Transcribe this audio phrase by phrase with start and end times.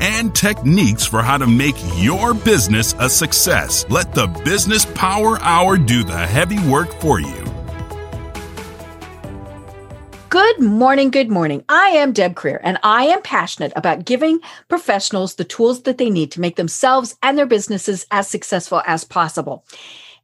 [0.00, 3.84] and techniques for how to make your business a success.
[3.88, 7.44] Let the Business Power Hour do the heavy work for you.
[10.34, 11.64] Good morning, good morning.
[11.68, 16.10] I am Deb Krier, and I am passionate about giving professionals the tools that they
[16.10, 19.64] need to make themselves and their businesses as successful as possible.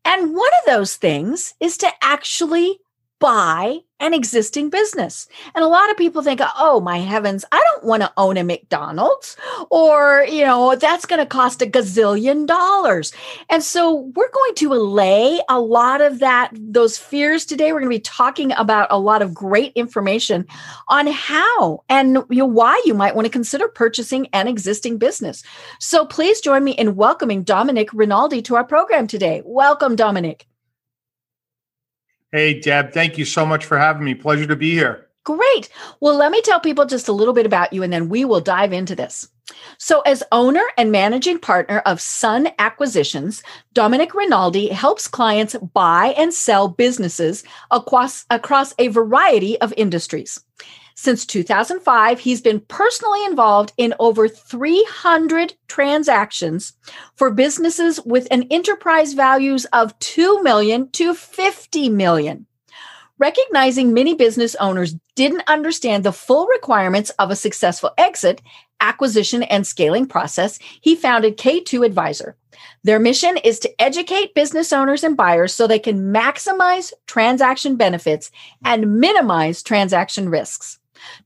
[0.05, 2.81] And one of those things is to actually
[3.21, 5.29] buy an existing business.
[5.55, 8.45] And a lot of people think, oh, my heavens, I don't want to own a
[8.45, 9.37] McDonald's
[9.71, 13.13] or, you know, that's going to cost a gazillion dollars.
[13.51, 17.73] And so we're going to allay a lot of that, those fears today.
[17.73, 20.47] We're going to be talking about a lot of great information
[20.89, 25.45] on how and you know, why you might want to consider purchasing an existing business.
[25.79, 29.43] So please join me in welcoming Domenic Rinaldi to our program today.
[29.45, 30.43] Welcome, Domenic.
[32.33, 34.15] Hey, Deb, thank you so much for having me.
[34.15, 35.09] Pleasure to be here.
[35.25, 35.69] Great.
[36.01, 38.41] Well, let me tell people just a little bit about you and then we will
[38.41, 39.29] dive into this.
[39.79, 43.43] So, as owner and managing partner of Sun Acquisitions,
[43.75, 50.41] Domenic Rinaldi helps clients buy and sell businesses across, across a variety of industries.
[51.03, 56.75] Since 2005, he's been personally involved in over 300 transactions
[57.15, 62.45] for businesses with an enterprise values of 2 million to 50 million.
[63.17, 68.43] Recognizing many business owners didn't understand the full requirements of a successful exit,
[68.83, 72.35] acquisition, and scaling process, he founded K2Adviser.
[72.85, 78.31] Their mission is to educate business owners and buyers so they can maximize transaction benefits
[78.63, 80.77] and minimize transaction risks.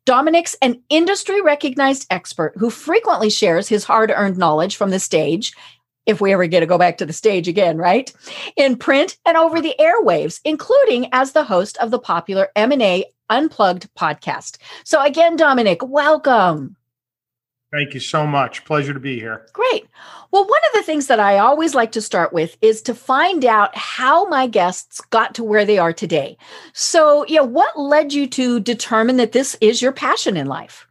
[0.07, 5.55] Domenic's an industry recognized expert who frequently shares his hard earned knowledge from the stage.
[6.07, 8.13] If we ever get to go back to the stage again, right?
[8.57, 13.89] In print and over the airwaves, including as the host of the popular M&A Unplugged
[13.99, 14.59] podcast.
[14.85, 16.77] So again, Domenic, welcome.
[17.75, 18.65] Thank you so much.
[18.65, 19.47] Pleasure to be here.
[19.53, 19.89] Great.
[20.31, 23.45] Well, one of the things that I always like to start with is to find
[23.45, 26.37] out how my guests got to where they are today.
[26.73, 30.87] So, yeah, what led you to determine that this is your passion in life?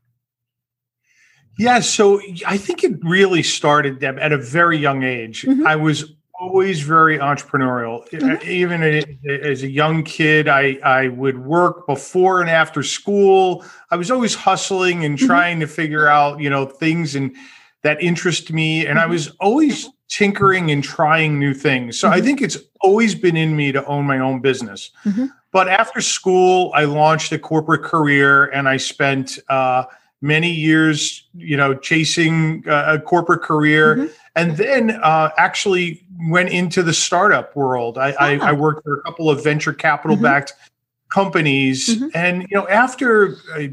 [1.58, 5.44] Yeah, so I think it really started Deb, at a very young age.
[5.44, 5.66] Mm-hmm.
[5.66, 8.08] I was always very entrepreneurial.
[8.10, 8.48] Mm-hmm.
[8.48, 13.64] Even as a young kid, I, I would work before and after school.
[13.92, 15.28] I was always hustling and mm-hmm.
[15.28, 17.36] trying to figure out, you know, things and
[17.84, 18.86] that interest me.
[18.86, 19.10] And mm-hmm.
[19.10, 22.00] I was always tinkering and trying new things.
[22.00, 22.26] So I mm-hmm.
[22.26, 24.92] think it's always been in me to own my own business.
[25.06, 25.26] Mm-hmm.
[25.52, 29.86] But after school, I launched a corporate career and I spent uh,
[30.22, 34.14] many years, you know, chasing uh, a corporate career mm-hmm.
[34.36, 37.98] and then uh, actually went into the startup world.
[37.98, 41.22] I, I, I, worked for a couple of venture capital backed mm-hmm.
[41.22, 42.08] companies, mm-hmm.
[42.14, 43.68] and you know, after uh,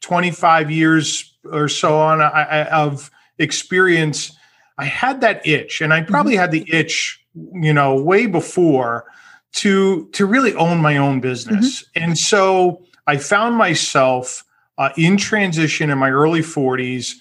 [0.00, 4.36] 25 years or so on I, I, of experience,
[4.76, 6.40] I had that itch, and I probably mm-hmm.
[6.40, 9.04] had the itch, you know, way before
[9.54, 12.02] to to really own my own business, mm-hmm.
[12.02, 14.44] and so I found myself
[14.78, 17.14] uh, in transition in my early 40s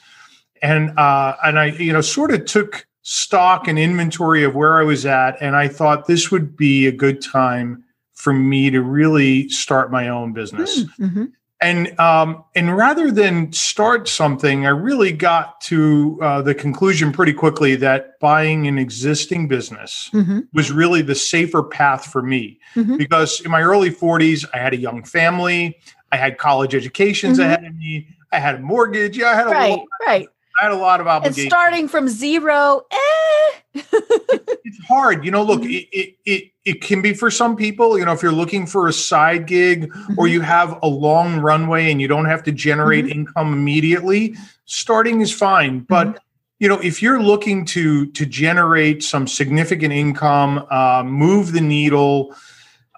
[0.61, 4.83] and uh, and I you know sort of took stock and inventory of where I
[4.83, 5.41] was at.
[5.41, 10.09] And I thought this would be a good time for me to really start my
[10.09, 10.83] own business.
[10.97, 11.25] Hmm, mm-hmm.
[11.61, 17.31] And um, and rather than start something, I really got to uh, the conclusion pretty
[17.31, 20.41] quickly that buying an existing business mm-hmm.
[20.51, 22.59] was really the safer path for me.
[22.75, 22.97] Mm-hmm.
[22.97, 25.79] Because in my early 40s, I had a young family,
[26.11, 27.47] I had college educations mm-hmm.
[27.49, 30.27] ahead of me, I had a mortgage, yeah, I had a right, right.
[30.59, 31.45] I had a lot of obligations.
[31.45, 33.51] And starting from zero, eh.
[33.75, 35.23] it's hard.
[35.23, 35.69] You know, look, mm-hmm.
[35.69, 38.87] it, it, it, it, can be for some people, you know, if you're looking for
[38.87, 40.13] a side gig mm-hmm.
[40.17, 43.19] or you have a long runway and you don't have to generate mm-hmm.
[43.19, 45.81] income immediately, starting is fine.
[45.81, 46.17] But mm-hmm.
[46.59, 52.35] you know, if you're looking to to generate some significant income, uh, move the needle,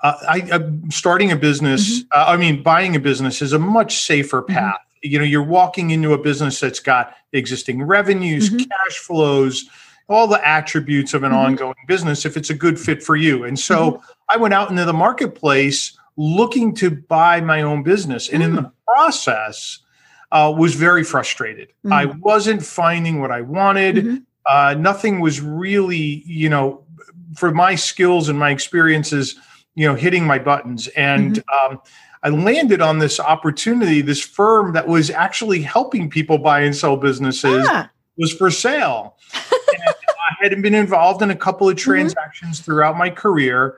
[0.02, 2.00] uh, I, am starting a business.
[2.04, 2.20] Mm-hmm.
[2.20, 4.54] Uh, I mean, buying a business is a much safer mm-hmm.
[4.54, 8.58] path you know you're walking into a business that's got existing revenues mm-hmm.
[8.58, 9.70] cash flows
[10.08, 11.40] all the attributes of an mm-hmm.
[11.40, 14.12] ongoing business if it's a good fit for you and so mm-hmm.
[14.30, 18.62] i went out into the marketplace looking to buy my own business and in the
[18.62, 18.72] mm.
[18.86, 19.80] process
[20.32, 22.20] uh, was very frustrated i mm.
[22.20, 24.18] wasn't finding what i wanted mm-hmm.
[24.46, 26.84] uh, nothing was really you know
[27.36, 29.40] for my skills and my experiences
[29.80, 30.90] you know, hitting my buttons.
[30.90, 31.72] And mm-hmm.
[31.74, 31.82] um,
[32.22, 36.98] I landed on this opportunity, this firm that was actually helping people buy and sell
[36.98, 37.90] businesses ah.
[38.18, 39.16] was for sale.
[39.34, 41.92] I had been involved in a couple of mm-hmm.
[41.92, 42.66] transactions mm-hmm.
[42.66, 43.78] throughout my career.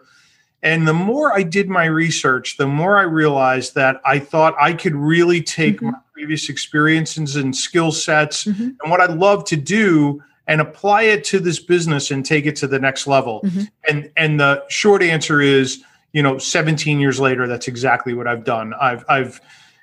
[0.64, 4.74] And the more I did my research, the more I realized that I thought I
[4.74, 5.88] could really take mm-hmm.
[5.88, 8.70] my previous experiences and skill sets mm-hmm.
[8.82, 12.56] and what I love to do and apply it to this business and take it
[12.58, 13.42] to the next level.
[13.44, 13.62] Mm-hmm.
[13.88, 18.44] And and the short answer is, you know, 17 years later, that's exactly what I've
[18.44, 18.74] done.
[18.74, 19.42] I've I've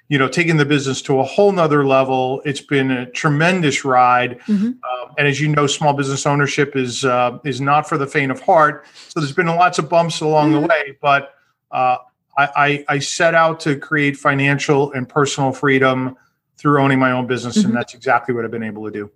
[0.08, 4.40] you know taken the business to a whole nother level it's been a tremendous ride
[4.40, 4.70] mm-hmm.
[4.82, 8.32] uh, and as you know small business ownership is uh, is not for the faint
[8.32, 10.62] of heart so there's been lots of bumps along mm-hmm.
[10.62, 11.34] the way but
[11.70, 11.98] uh,
[12.38, 16.16] I, I, I, set out to create financial and personal freedom
[16.56, 17.68] through owning my own business mm-hmm.
[17.68, 19.10] and that's exactly what i've been able to do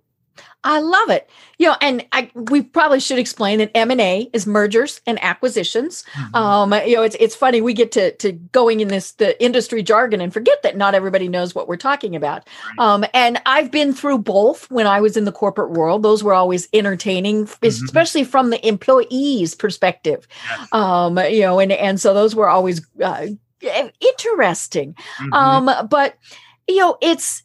[0.63, 1.29] I love it.
[1.57, 5.21] You know, and I we probably should explain that M and A is mergers and
[5.23, 6.03] acquisitions.
[6.13, 6.35] Mm-hmm.
[6.35, 9.83] Um, you know, it's it's funny we get to to going in this the industry
[9.83, 12.47] jargon and forget that not everybody knows what we're talking about.
[12.77, 12.85] Right.
[12.85, 16.03] Um, and I've been through both when I was in the corporate world.
[16.03, 17.65] Those were always entertaining, mm-hmm.
[17.65, 20.27] especially from the employee's perspective.
[20.49, 20.67] Yes.
[20.71, 23.27] Um, you know, and and so those were always uh,
[23.99, 24.93] interesting.
[24.93, 25.33] Mm-hmm.
[25.33, 26.17] Um, but
[26.67, 27.42] you know, it's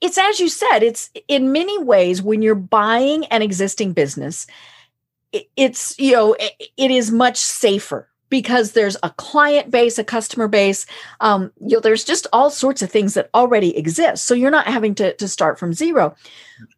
[0.00, 4.46] it's as you said it's in many ways when you're buying an existing business
[5.56, 10.86] it's you know it is much safer because there's a client base a customer base
[11.20, 14.24] um, you know there's just all sorts of things that already exist.
[14.24, 16.14] So you're not having to, to start from zero.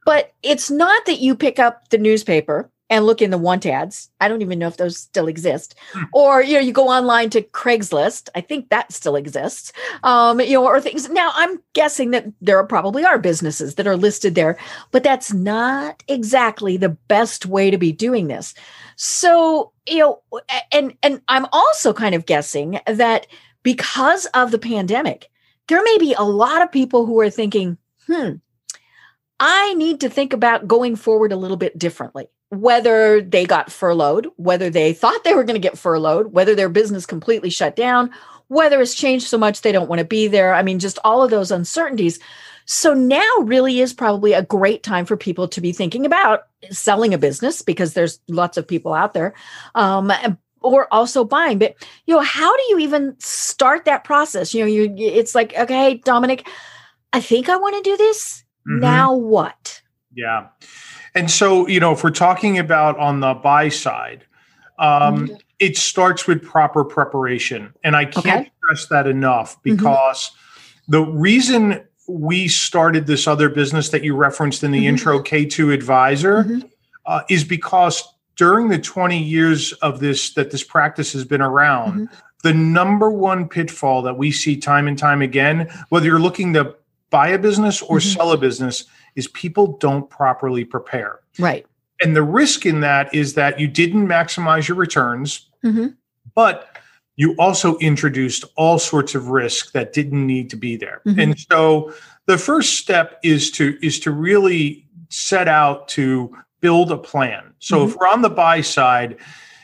[0.04, 4.10] But it's not that you pick up the newspaper and look in the want ads.
[4.20, 5.74] I don't even know if those still exist.
[5.92, 6.02] Hmm.
[6.12, 8.28] Or you know, you go online to Craigslist.
[8.34, 9.72] I think that still exists.
[10.02, 11.08] Um, you know, or things.
[11.08, 14.58] Now I'm guessing that there probably are businesses that are listed there,
[14.90, 18.52] but that's not exactly the best way to be doing this.
[18.96, 20.22] So you know,
[20.70, 23.26] and and I'm also kind of guessing that
[23.62, 25.30] because of the pandemic,
[25.68, 28.32] there may be a lot of people who are thinking, hmm.
[29.40, 34.26] I need to think about going forward a little bit differently whether they got furloughed,
[34.36, 38.10] whether they thought they were going to get furloughed, whether their business completely shut down,
[38.48, 40.52] whether it's changed so much they don't want to be there.
[40.52, 42.20] I mean, just all of those uncertainties.
[42.66, 47.14] So now really is probably a great time for people to be thinking about selling
[47.14, 49.32] a business because there's lots of people out there.
[49.74, 50.12] Um,
[50.60, 51.74] or also buying but
[52.06, 55.98] you know how do you even start that process you know you it's like okay
[56.06, 56.46] domenic
[57.12, 58.78] i think i want to do this mm-hmm.
[58.78, 59.82] now what
[60.14, 60.46] yeah
[61.14, 64.24] and so, you know, if we're talking about on the buy side,
[64.78, 65.34] um, mm-hmm.
[65.58, 67.74] it starts with proper preparation.
[67.84, 68.52] And I can't okay.
[68.64, 69.76] stress that enough mm-hmm.
[69.76, 70.92] because mm-hmm.
[70.92, 74.88] the reason we started this other business that you referenced in the mm-hmm.
[74.88, 76.60] intro, K2Adviser, mm-hmm.
[77.06, 78.02] uh, is because
[78.36, 82.14] during the 20 years of this that this practice has been around, mm-hmm.
[82.42, 86.74] the number one pitfall that we see time and time again, whether you're looking to
[87.10, 88.86] buy a business or sell a business,
[89.16, 91.20] is people don't properly prepare.
[91.38, 91.66] Right.
[92.02, 95.88] And the risk in that is that you didn't maximize your returns, mm-hmm.
[96.34, 96.76] but
[97.16, 101.02] you also introduced all sorts of risk that didn't need to be there.
[101.06, 101.20] Mm-hmm.
[101.20, 101.92] And so
[102.26, 107.52] the first step is to is to really set out to build a plan.
[107.58, 107.90] So mm-hmm.
[107.90, 109.18] if we're on the buy side,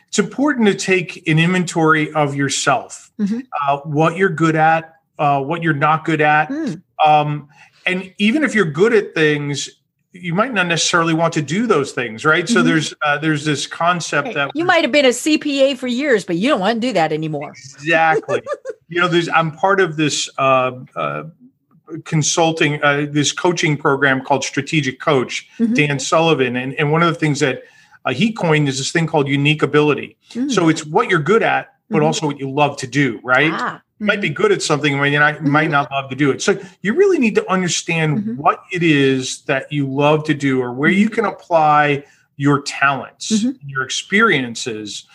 [0.09, 3.41] it's important to take an inventory of yourself, mm-hmm.
[3.67, 6.49] uh, what you're good at, uh, what you're not good at.
[6.49, 6.83] Mm.
[7.05, 7.49] Um,
[7.89, 9.71] and even if you're good at things
[10.13, 12.55] you might not necessarily want to do those things right mm-hmm.
[12.55, 16.25] so there's uh, there's this concept that you might have been a cpa for years
[16.25, 18.43] but you don't want to do that anymore exactly
[18.89, 21.25] you know there's i'm part of this uh, uh,
[22.05, 25.75] consulting uh, this coaching program called strategic coach mm-hmm.
[25.75, 27.65] dan sullivan and, and one of the things that
[28.05, 30.51] uh, he coined is this thing called unique ability mm.
[30.51, 32.07] so it's what you're good at but mm-hmm.
[32.07, 34.35] also what you love to do right ah might be mm-hmm.
[34.35, 36.41] good at something when you not, might not love to do it.
[36.43, 38.35] So you really need to understand mm-hmm.
[38.37, 41.15] what it is that you love to do or where you mm-hmm.
[41.15, 42.05] can apply
[42.37, 43.69] your talents, mm-hmm.
[43.69, 45.07] your experiences,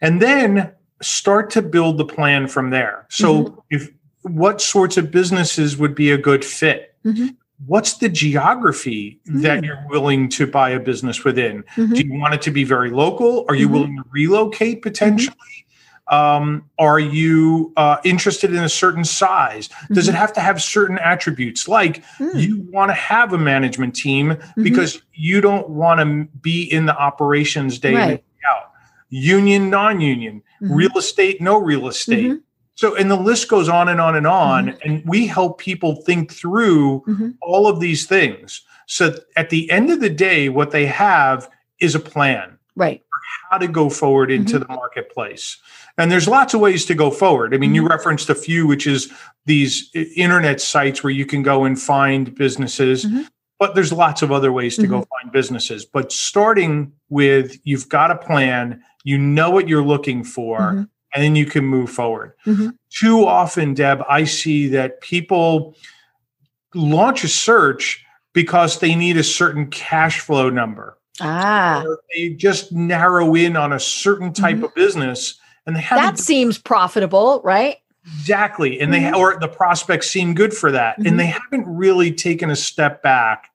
[0.00, 0.72] and then
[1.02, 3.06] start to build the plan from there.
[3.10, 3.58] So mm-hmm.
[3.70, 3.90] if
[4.22, 6.94] what sorts of businesses would be a good fit?
[7.04, 7.28] Mm-hmm.
[7.66, 11.64] What's the geography that you're willing to buy a business within?
[11.74, 13.44] Do you want it to be very local?
[13.48, 15.34] Are you willing to relocate potentially?
[16.08, 19.68] Um, are you uh, interested in a certain size?
[19.92, 20.14] Does mm-hmm.
[20.14, 21.68] it have to have certain attributes?
[21.68, 22.40] Like mm.
[22.40, 24.62] you want to have a management team mm-hmm.
[24.62, 28.10] because you don't want to be in the operations day right.
[28.10, 28.72] in out.
[29.10, 30.74] Union, non-union, mm-hmm.
[30.74, 32.26] real estate, no real estate.
[32.26, 32.38] Mm-hmm.
[32.74, 34.68] So, and the list goes on and on and on.
[34.68, 34.88] Mm-hmm.
[34.88, 37.30] And we help people think through mm-hmm.
[37.42, 38.62] all of these things.
[38.86, 41.50] So at the end of the day, what they have
[41.80, 42.58] is a plan.
[42.76, 43.02] Right
[43.50, 44.66] how to go forward into Mhm.
[44.66, 45.56] the marketplace.
[45.98, 47.52] And there's lots of ways to go forward.
[47.52, 47.90] I mean, you Mhm.
[47.90, 49.12] referenced a few, which is
[49.46, 53.04] these internet sites where you can go and find businesses.
[53.04, 53.26] Mhm.
[53.58, 55.84] But there's lots of other ways to go find businesses.
[55.84, 60.88] But starting with you've got a plan, you know what you're looking for, Mhm.
[61.14, 62.32] and then you can move forward.
[62.46, 62.74] Mhm.
[62.90, 65.74] Too often, Deb, I see that people
[66.74, 70.96] launch a search because they need a certain cash flow number.
[71.20, 71.82] Ah,
[72.14, 74.64] They just narrow in on a certain type Mhm.
[74.64, 75.34] of business
[75.68, 77.76] and they haven't that seems profitable, right?
[78.20, 79.14] exactly and they Mhm.
[79.14, 81.06] or the prospects seem good for that Mhm.
[81.08, 83.50] and they haven't really taken a step back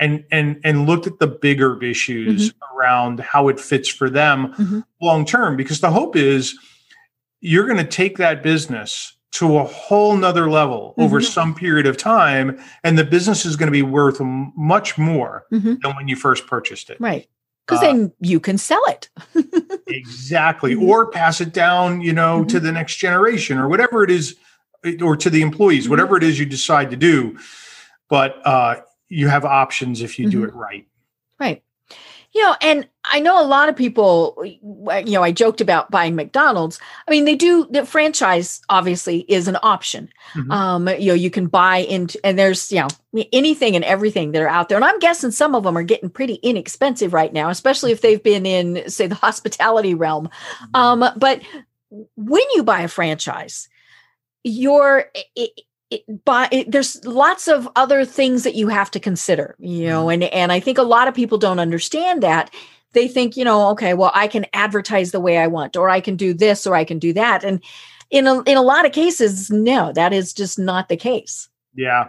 [0.00, 4.82] and and and looked at the bigger issues around how it fits for them Mhm.
[5.00, 6.58] long term because the hope is
[7.40, 11.24] you're going to take that business to a whole nother level over Mhm.
[11.24, 15.80] some period of time and the business is going to be worth much more Mhm.
[15.80, 17.28] than when you first purchased it Right.
[17.66, 19.08] Because Uh, then you can sell it.
[19.88, 20.88] exactly Mhm.
[20.88, 24.36] or pass it down you know to the next generation or whatever it is
[25.02, 25.90] or to the employees Mhm.
[25.90, 27.36] whatever it is you decide to do
[28.08, 28.76] but uh
[29.08, 30.48] you have options if you do Mhm.
[30.48, 30.86] it right
[31.40, 31.62] Right.
[32.34, 36.14] You know, and I know a lot of people, you know, I joked about buying
[36.16, 36.80] McDonald's.
[37.06, 40.08] I mean, they do, the franchise obviously is an option.
[40.34, 40.50] Mhm.
[40.50, 44.40] Um, you know, you can buy into, and there's, you know, anything and everything that
[44.40, 44.76] are out there.
[44.76, 48.22] And I'm guessing some of them are getting pretty inexpensive right now, especially if they've
[48.22, 50.30] been in, say, the hospitality realm.
[50.72, 51.42] Um, but
[52.16, 53.68] when you buy a franchise,
[54.42, 55.04] you're,
[55.36, 55.50] it,
[55.92, 60.08] it, but it, there's lots of other things that you have to consider, you know,
[60.08, 62.50] and and I think a lot of people don't understand that.
[62.92, 66.00] They think, you know, okay, well, I can advertise the way I want, or I
[66.00, 67.60] can do this, or I can do that, and
[68.10, 71.48] in a, in a lot of cases, no, that is just not the case.
[71.74, 72.08] yeah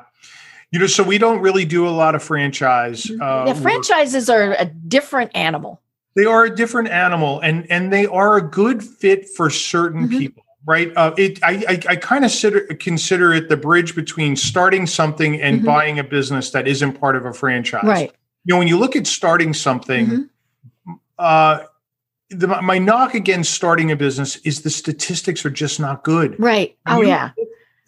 [0.71, 4.55] you know so we don't really do a lot of franchise uh, yeah, franchises are
[4.59, 5.79] a different animal.
[6.15, 10.17] they are a different animal and and they are a good fit for certain Mhm.
[10.19, 12.31] people right uh, it i i, I kind of
[12.79, 15.65] consider it the bridge between starting something and Mhm.
[15.65, 18.11] buying a business that isn't part of a franchise Right.
[18.45, 20.29] you know when you look at starting something Mhm.
[21.19, 21.59] uh
[22.29, 26.75] the, my knock against starting a business is the statistics are just not good Right.
[26.87, 27.29] Oh You- yeah.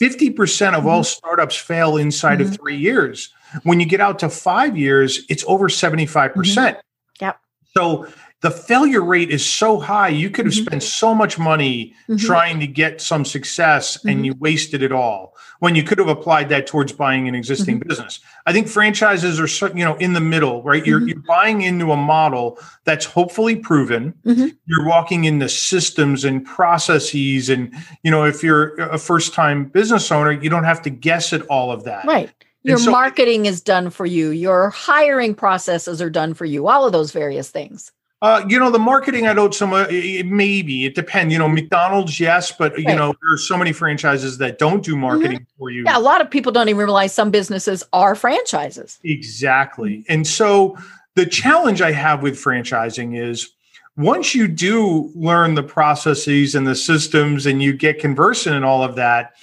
[0.01, 1.05] 50% of all Mhm.
[1.05, 3.29] startups fail inside of three years.
[3.63, 6.33] When you get out to five years, it's over 75%.
[6.77, 7.25] Mm-hmm.
[7.25, 7.39] Yep.
[7.77, 8.05] So
[8.45, 10.65] the failure rate is so high, you could have Mhm.
[10.67, 12.19] spent so much money Mhm.
[12.23, 14.11] trying to get some success Mhm.
[14.11, 17.79] and you wasted it all when you could have applied that towards buying an existing
[17.79, 17.89] Mm-hmm.
[17.89, 18.19] business.
[18.45, 20.85] I think franchises are so, you know in the middle, right?
[20.85, 21.07] You're Mhm.
[21.07, 24.13] you're buying into a model that's hopefully proven.
[24.27, 24.55] Mhm.
[24.67, 27.71] You're walking into systems and processes and
[28.03, 31.71] you know if you're a first-time business owner, you don't have to guess at all
[31.71, 32.05] of that.
[32.05, 32.29] Right.
[32.61, 34.29] Your so- marketing is done for you.
[34.29, 36.67] Your hiring processes are done for you.
[36.67, 37.91] All of those various things.
[38.21, 41.31] Uh, you know, the marketing, I don't so much, maybe it depends.
[41.33, 44.95] You know, McDonald's, yes, but you know, there are so many franchises that don't do
[44.95, 45.83] marketing for you.
[45.85, 48.99] Yeah, a lot of people don't even realize some businesses are franchises.
[49.03, 50.05] Exactly.
[50.07, 50.77] And so
[51.15, 53.51] the challenge I have with franchising is
[53.97, 58.81] once you do learn the processes and the systems and you get conversant and all
[58.83, 59.33] of that,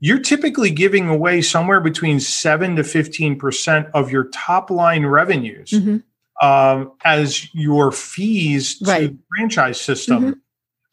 [0.00, 6.02] you're typically giving away somewhere between 7 to 15% of your top line revenues Mhm.
[6.40, 9.10] Um, as your fees to Right.
[9.12, 10.22] the franchise system.
[10.24, 10.40] Mhm.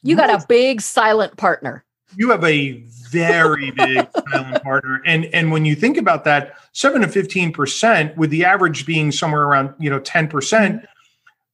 [0.04, 1.84] You got a big silent partner.
[2.16, 7.02] you have a very big silent partner and and when you think about that 7
[7.02, 10.86] to 15% with the average being somewhere around you know 10%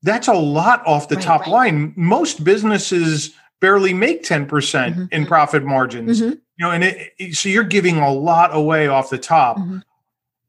[0.04, 1.50] that's a lot off the Right, top right.
[1.50, 3.32] line most businesses
[3.62, 4.48] barely make 10%
[4.96, 5.08] Mhm.
[5.12, 6.32] in profit margins Mhm.
[6.34, 9.82] you know and it, so you're giving a lot away off the top Mhm.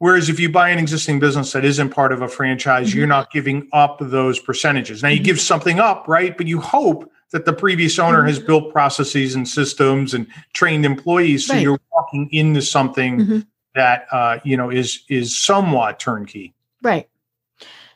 [0.04, 2.94] Whereas if you buy an existing business that isn't part of a franchise Mhm.
[2.96, 5.24] you're not giving up those percentages now you Mhm.
[5.30, 8.28] give something up right but you hope that the previous owner Mhm.
[8.28, 11.62] has built processes and systems and trained employees so Right.
[11.62, 13.46] you're walking into something Mhm.
[13.74, 17.08] that uh, you know is is somewhat turnkey Right.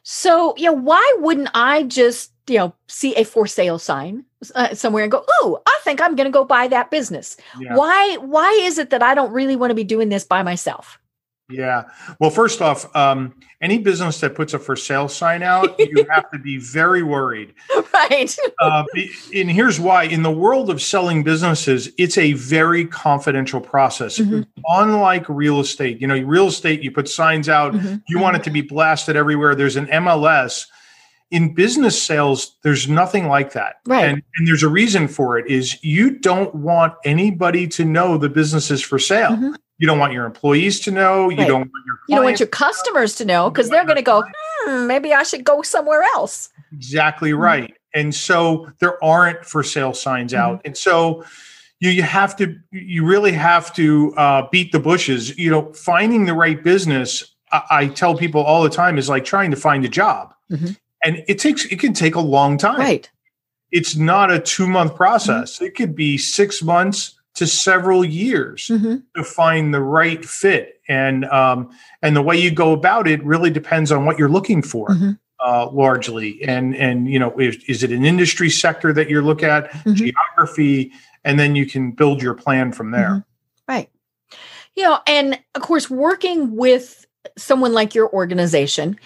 [0.02, 4.24] So, you know, why wouldn't I just, you know, see a for sale sign
[4.54, 7.74] uh, somewhere and go, "Oh, I think I'm going to go buy that business." yeah
[7.76, 10.98] Why why is it that I don't really want to be doing this by myself?
[11.50, 11.84] Yeah
[12.20, 16.30] well first off um, any business that puts a for sale sign out you have
[16.30, 17.54] to be very worried
[17.94, 18.36] right.
[18.60, 18.84] uh,
[19.34, 24.46] and here's why in the world of selling businesses it's a very confidential process Mhm.
[24.66, 28.02] unlike real estate you know real estate you put signs out Mhm.
[28.08, 30.66] you want it to be blasted everywhere there's an mls
[31.30, 34.04] in business sales there's nothing like that Right.
[34.08, 38.28] and, and there's a reason for it is you don't want anybody to know the
[38.30, 39.54] business is for sale Mhm.
[39.78, 42.48] you don't want your employees to know you don't want your You don't want your
[42.48, 44.22] customers to know because they're going to go,
[44.64, 46.48] hmm, maybe I should go somewhere else.
[46.72, 47.38] Exactly Mhm.
[47.38, 47.74] right.
[47.94, 50.42] and so there aren't for sale signs Mm-hmm.
[50.42, 51.24] out and so
[51.80, 56.24] you, you have to you really have to uh, beat the bushes you know finding
[56.26, 59.84] the right business I, I tell people all the time is like trying to find
[59.84, 60.76] a job Mhm.
[61.04, 63.10] And it takes it can take a long time Right.
[63.70, 68.96] it's not a two month process it could be six months to several years hmm
[69.16, 71.70] to find the right fit and um,
[72.02, 75.18] and the way you go about it really depends on what you're looking for Mhm.
[75.44, 79.42] uh, largely and and you know is, is it an industry sector that you're look
[79.42, 79.94] at Mhm.
[79.94, 80.92] geography
[81.24, 83.24] and then you can build your plan from there Mhm.
[83.68, 83.90] Right.
[84.76, 87.04] You know, and of course, working with
[87.36, 88.98] someone like your organization,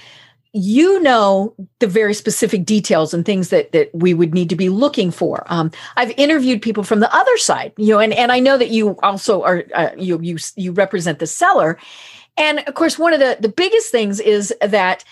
[0.52, 4.68] you know the very specific details and things that that we would need to be
[4.68, 5.44] looking for.
[5.46, 8.70] Um, I've interviewed people from the other side, you know, and and I know that
[8.70, 11.78] you also are uh, you you you represent the seller,
[12.36, 15.04] and of course, one of the the biggest things is that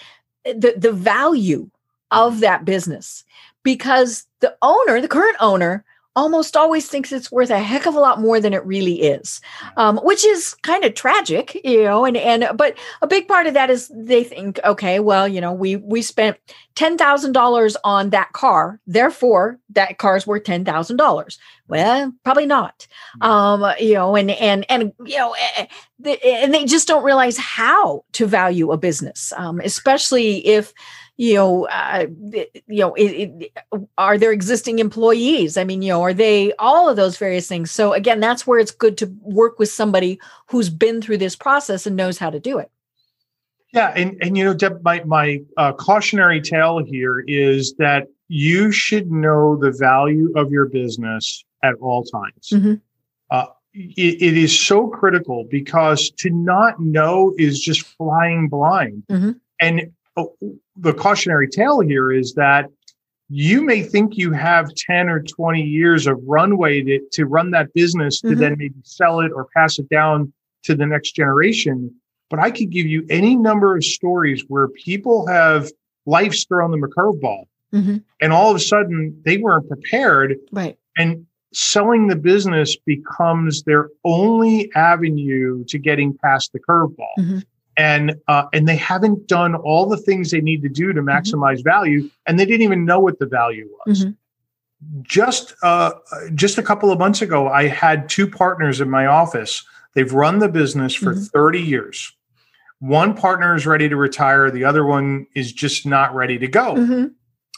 [0.44, 1.70] the the value
[2.10, 3.24] of that business
[3.62, 5.84] because the owner, the current owner,
[6.20, 9.40] almost always thinks it's worth a heck of a lot more than it really is,
[9.78, 12.04] um, which is kind of tragic, you know.
[12.04, 15.52] And and but a big part of that is they think, okay, well, you know,
[15.54, 16.36] we we spent
[16.74, 21.38] ten thousand dollars on that car, therefore that car's worth ten thousand dollars.
[21.68, 22.86] Well, probably not,
[23.22, 24.14] um, you know.
[24.14, 25.66] And and and you know, eh,
[26.04, 30.74] eh, and they just don't realize how to value a business, um, especially if
[31.20, 32.06] you know, uh,
[32.66, 33.04] you know, it,
[33.42, 33.52] it,
[33.98, 35.58] are there existing employees?
[35.58, 37.70] I mean, you know, are they all of those various things?
[37.70, 41.86] So again, that's where it's good to work with somebody who's been through this process
[41.86, 42.70] and knows how to do it.
[43.74, 45.26] yeah and and you know Deb, my my
[45.58, 51.74] uh, cautionary tale here is that you should know the value of your business at
[51.86, 52.80] all times Mhm.
[53.30, 59.32] uh, it, it is so critical because to not know is just flying blind Mhm.
[59.60, 59.74] and
[60.76, 62.66] the cautionary tale here is that
[63.28, 67.72] you may think you have 10 or 20 years of runway to, to run that
[67.74, 68.38] business to Mhm.
[68.38, 70.32] then maybe sell it or pass it down
[70.64, 71.94] to the next generation.
[72.28, 75.70] But I could give you any number of stories where people have
[76.06, 78.02] life's thrown them a curveball Mhm.
[78.20, 80.76] and all of a sudden they weren't prepared Right.
[80.98, 87.44] and selling the business becomes their only avenue to getting past the curveball Mhm.
[87.80, 91.64] And uh, and they haven't done all the things they need to do to maximize
[91.64, 94.16] value and they didn't even know what the value was Mhm.
[95.02, 95.92] just uh,
[96.34, 99.64] just a couple of months ago i had two partners in my office
[99.94, 101.30] they've run the business for Mhm.
[101.32, 102.12] 30 years
[102.80, 106.74] one partner is ready to retire the other one is just not ready to go
[106.76, 107.10] Mhm.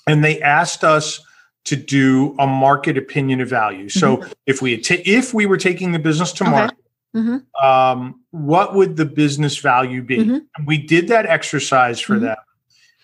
[0.07, 1.21] and they asked us
[1.65, 3.89] to do a market opinion of value.
[3.89, 4.75] So if we
[5.21, 6.53] if we were taking the business to Mm-hmm.
[6.55, 6.61] Okay.
[6.63, 6.82] market,
[7.14, 7.44] Mhm.
[7.62, 10.18] um, what would the business value be?
[10.18, 10.46] Mhm.
[10.57, 12.20] And we did that exercise for Mhm.
[12.22, 12.37] them,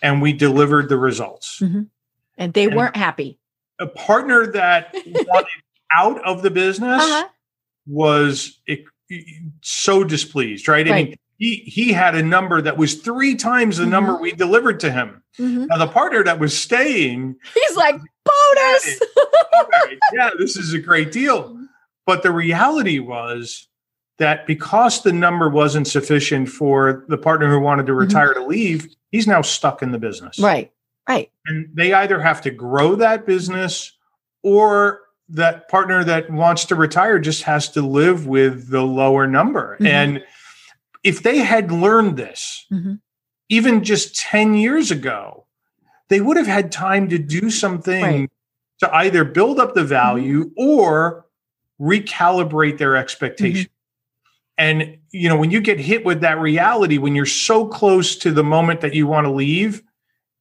[0.01, 1.61] and we delivered the results.
[2.37, 3.37] And they And- weren't happy.
[3.79, 5.47] A partner that wanted
[5.95, 7.27] out of the business Uh-huh.
[7.87, 8.83] was e-
[9.61, 10.87] so displeased, right?
[10.89, 14.21] I mean, he he had a number that was three times the number Mm-hmm.
[14.23, 15.23] we delivered to him.
[15.39, 15.67] Mhm.
[15.67, 17.95] Now the partner that was staying He's like
[18.25, 18.99] bonus.
[20.13, 21.55] yeah, this is a great deal.
[22.05, 23.67] But the reality was
[24.19, 27.99] that because the number wasn't sufficient for the partner who wanted to Mhm.
[27.99, 30.37] retire to leave, he's now stuck in the business.
[30.39, 30.71] right.
[31.07, 31.31] Right.
[31.47, 33.93] And they either have to grow that business
[34.43, 39.75] or that partner that wants to retire just has to live with the lower number.
[39.79, 39.87] Mhm.
[39.87, 40.23] And
[41.03, 42.99] if they had learned this, Mhm.
[43.49, 45.45] even just 10 years ago,
[46.09, 48.29] they would have had time to do something Right.
[48.81, 51.25] to either build up the value or
[51.81, 53.67] recalibrate their expectation.
[54.59, 58.31] And you know, when you get hit with that reality, when you're so close to
[58.31, 59.81] the moment that you want to leave,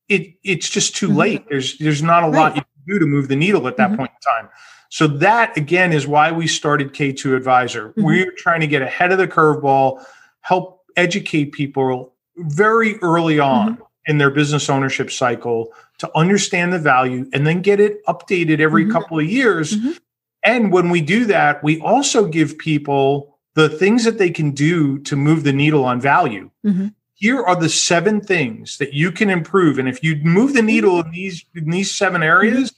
[0.09, 1.17] it it's just too Mhm.
[1.17, 1.49] late.
[1.49, 3.97] There's there's not a lot you can do to move the needle at that Mhm.
[3.97, 4.51] point in time.
[4.91, 7.95] So that again is why we started K2Adviser.
[7.95, 8.03] Mhm.
[8.03, 10.05] We're trying to get ahead of the curveball,
[10.41, 13.83] help educate people very early on Mm-hmm.
[14.07, 18.85] in their business ownership cycle to understand the value and then get it updated every
[18.87, 18.91] Mhm.
[18.93, 19.77] couple of years.
[19.77, 19.99] Mhm.
[20.45, 25.01] And when we do that, we also give people the things that they can do
[25.01, 26.49] to move the needle on value.
[26.65, 26.95] Mhm.
[27.15, 29.81] Here are the seven things that you can improve.
[29.81, 32.73] And if you move the needle in these in these seven areas,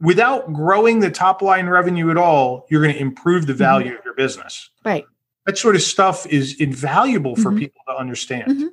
[0.00, 4.04] without growing the top line revenue at all, you're going to improve the value of
[4.04, 4.70] your business.
[4.84, 5.06] Right.
[5.46, 7.58] That sort of stuff is invaluable for Mhm.
[7.60, 8.48] people to understand.
[8.50, 8.68] Mhm.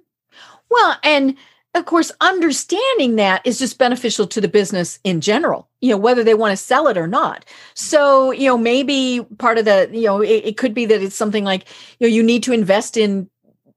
[0.71, 1.35] Well, and
[1.73, 6.23] of course, understanding that is just beneficial to the business in general, you know, whether
[6.23, 7.45] they want to sell it or not.
[7.75, 11.15] So, you know, maybe part of the, you know, it, it could be that it's
[11.15, 11.67] something like,
[11.99, 13.29] you know, you need to invest in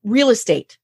[0.02, 0.76] real estate.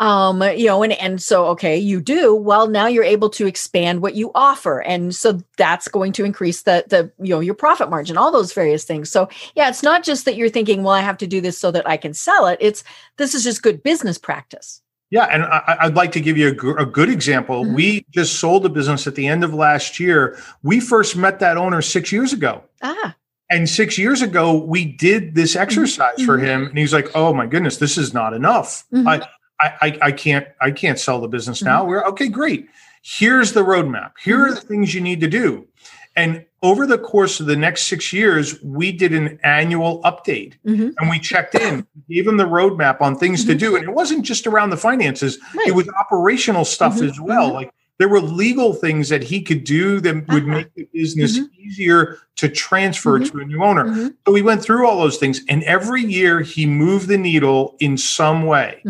[0.00, 2.34] um you know and and so okay you do.
[2.34, 4.80] Well now you're able to expand what you offer.
[4.82, 8.52] And so that's going to increase the the you know your profit margin all those
[8.52, 9.10] various things.
[9.10, 11.70] So yeah it's not just that you're thinking well i have to do this so
[11.72, 12.58] that i can sell it.
[12.60, 12.84] It's
[13.18, 16.82] this is just good business practice yeah, and I, would like to give you a,
[16.82, 17.64] a good example.
[17.64, 17.74] Mm-hmm.
[17.74, 20.38] We just sold a business at the end of last year.
[20.62, 22.64] We first met that owner six years ago.
[22.82, 23.14] Ah.
[23.50, 25.62] And six years ago, we did this mm-hmm.
[25.62, 26.24] exercise mm-hmm.
[26.24, 28.84] for him, and he's like, "Oh my goodness, this is not enough.
[28.92, 29.06] Mm-hmm.
[29.06, 29.28] I,
[29.60, 31.88] I, I can't, I can't sell the business now." Mm-hmm.
[31.90, 32.68] We're okay, great.
[33.02, 34.12] Here's the roadmap.
[34.22, 34.54] Here are mm-hmm.
[34.54, 35.68] the things you need to do.
[36.16, 40.90] And over the course of the next six years, we did an annual update mm-hmm.
[40.98, 43.50] and we checked in, gave him the roadmap on things mm-hmm.
[43.50, 43.76] to do.
[43.76, 45.68] And it wasn't just around the finances, right.
[45.68, 47.06] it was operational stuff mm-hmm.
[47.06, 47.48] as well.
[47.48, 47.54] Mm-hmm.
[47.54, 50.24] Like there were legal things that he could do that uh-huh.
[50.32, 51.60] would make the business mm-hmm.
[51.60, 53.36] easier to transfer mm-hmm.
[53.36, 54.12] to a new owner.
[54.26, 55.40] So we went through all those things.
[55.48, 58.82] And every year he moved the needle in some way.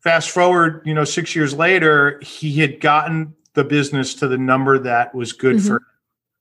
[0.00, 4.78] Fast forward, you know, six years later, he had gotten the business to the number
[4.78, 5.66] that was good mm-hmm.
[5.66, 5.82] for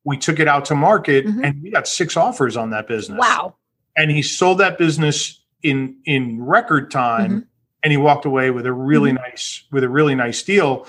[0.06, 1.44] we took it out to market mm-hmm.
[1.44, 3.20] and we got six offers on that business.
[3.20, 3.56] Wow.
[3.98, 7.40] And he sold that business in in record time mm-hmm.
[7.84, 9.22] and he walked away with a really mm-hmm.
[9.22, 10.88] nice with a really nice deal.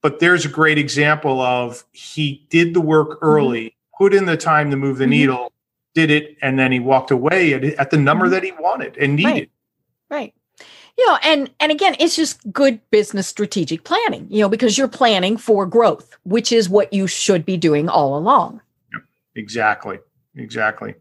[0.00, 3.24] But there's a great example of he did the work mm-hmm.
[3.24, 5.10] early, put in the time to move the mm-hmm.
[5.10, 5.52] needle,
[5.94, 9.16] did it, and then he walked away at, at the number that he wanted and
[9.16, 9.50] needed.
[10.08, 10.20] Right.
[10.20, 10.34] right
[10.96, 14.88] you know and and again it's just good business strategic planning you know because you're
[14.88, 18.60] planning for growth which is what you should be doing all along.
[18.92, 19.02] Yep,
[19.36, 19.98] exactly.
[20.36, 20.94] Exactly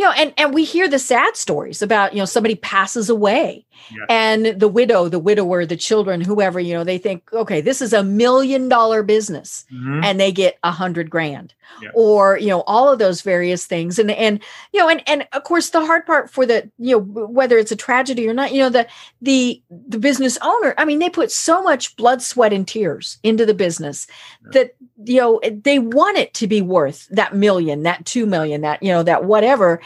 [0.00, 3.66] you know and and we hear the sad stories about you know somebody passes away
[3.90, 4.06] yes.
[4.08, 7.92] and the widow the widower the children whoever you know they think okay this is
[7.92, 10.02] a million dollar business mm-hmm.
[10.02, 11.52] and they get a hundred grand
[11.94, 15.44] or you know all of those various things and and you know and and of
[15.44, 18.60] course the hard part for the you know whether it's a tragedy or not you
[18.60, 18.86] know the
[19.20, 23.46] the the business owner i mean they put so much blood sweat and tears into
[23.46, 24.06] the business
[24.52, 28.82] that you know they want it to be worth that million that 2 million that
[28.82, 29.80] you know that whatever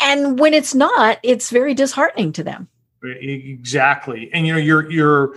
[0.00, 2.68] and when it's not it's very disheartening to them
[3.02, 5.36] exactly and you know your your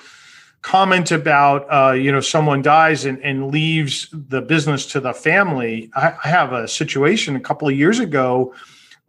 [0.62, 5.90] comment about uh, you know someone dies and, and leaves the business to the family
[5.96, 8.54] I, I have a situation a couple of years ago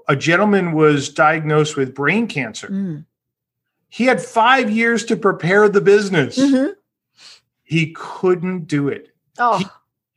[0.09, 3.05] a gentleman was diagnosed with brain cancer mm.
[3.89, 6.73] he had five years to prepare the business mm-hmm.
[7.63, 9.67] he couldn't do it oh he,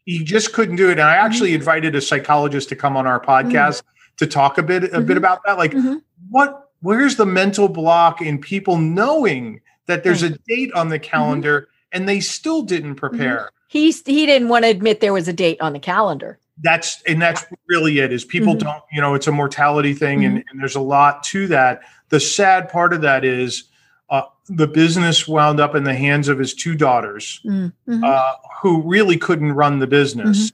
[0.06, 0.94] he just couldn't do it.
[0.94, 1.62] And I actually mm-hmm.
[1.62, 4.01] invited a psychologist to come on our podcast mm-hmm.
[4.18, 5.06] To talk a bit a mm-hmm.
[5.06, 5.58] bit about that.
[5.58, 5.98] Like mm-hmm.
[6.30, 11.10] what where's the mental block in people knowing that there's a date on the mm-hmm.
[11.10, 13.18] calendar and they still didn't mm-hmm.
[13.18, 13.52] prepare?
[13.68, 16.40] He he didn't want to admit there was a date on the calendar.
[16.64, 20.44] That's and that's really it is people don't, you know, it's a mortality thing and,
[20.50, 21.82] and there's a lot to that.
[22.10, 23.64] The sad part of that is
[24.10, 28.04] uh, the business wound up in the hands of his two daughters, mm-hmm.
[28.04, 30.52] uh, who really couldn't run the business.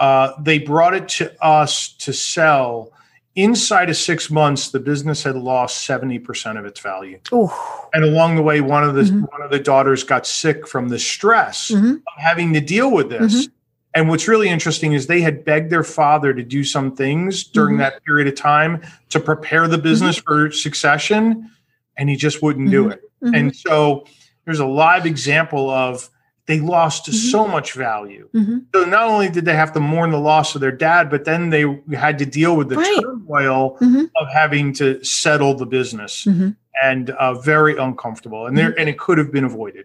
[0.00, 0.40] Mm-hmm.
[0.40, 2.92] Uh, they brought it to us to sell.
[3.34, 7.20] Inside of six months, the business had lost seventy percent of its value.
[7.32, 7.50] Ooh.
[7.94, 9.20] And along the way, one of the mm-hmm.
[9.20, 11.92] one of the daughters got sick from the stress mm-hmm.
[11.92, 13.34] of having to deal with this.
[13.34, 13.52] Mm-hmm.
[13.94, 17.74] And what's really interesting is they had begged their father to do some things during
[17.74, 17.82] mm-hmm.
[17.82, 21.50] that period of time to prepare the business for succession
[21.96, 23.02] and he just wouldn't do it.
[23.22, 23.34] Mm-hmm.
[23.34, 24.06] And so
[24.44, 26.08] there's a live example of
[26.48, 27.30] they lost mm-hmm.
[27.30, 28.28] so much value.
[28.34, 28.58] Mm-hmm.
[28.74, 31.50] So not only did they have to mourn the loss of their dad, but then
[31.50, 33.00] they had to deal with the right.
[33.02, 34.04] turmoil mm-hmm.
[34.16, 36.50] of having to settle the business mm-hmm.
[36.82, 38.46] and uh, very uncomfortable.
[38.46, 38.80] And there, mm-hmm.
[38.80, 39.84] and it could have been avoided.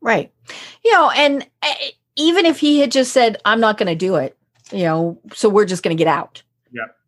[0.00, 0.32] Right.
[0.82, 1.74] You know, and uh,
[2.16, 4.38] even if he had just said, I'm not going to do it,
[4.72, 6.42] you know, so we're just going to get out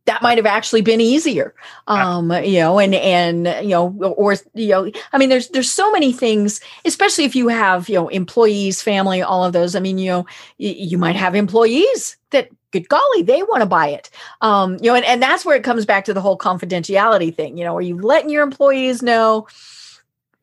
[0.04, 1.54] that might have actually been easier.
[1.86, 5.90] Um you know and and you know or you know i mean there's there's so
[5.92, 9.76] many things especially if you have you know employees family all of those.
[9.76, 10.26] I mean you know
[10.58, 14.10] y- you might have employees that good golly they want to buy it.
[14.40, 17.56] Um you know and, and that's where it comes back to the whole confidentiality thing.
[17.56, 19.46] You know are you letting your employees know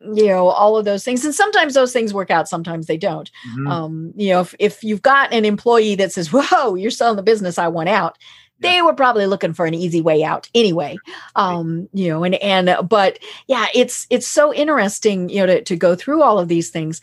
[0.00, 1.26] you know all of those things?
[1.26, 3.30] And sometimes those things work out sometimes they don't.
[3.50, 3.66] Mm-hmm.
[3.66, 7.22] um you know if, if you've got an employee that says whoa you're selling the
[7.22, 8.16] business i want out
[8.60, 10.96] they were probably looking for an easy way out anyway
[11.36, 15.76] um you know and and but yeah it's it's so interesting you know to, to
[15.76, 17.00] go through all of these things.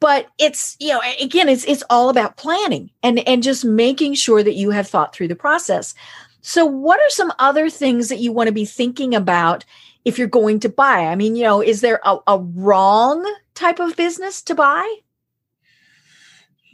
[0.00, 4.42] But it's you know again it's it's all about planning and and just making sure
[4.42, 5.94] that you have thought through the process.
[6.40, 9.64] So what are some other things that you want to be thinking about
[10.04, 11.06] if you're going to buy?
[11.06, 14.96] I mean you know is there a, a wrong type of business to buy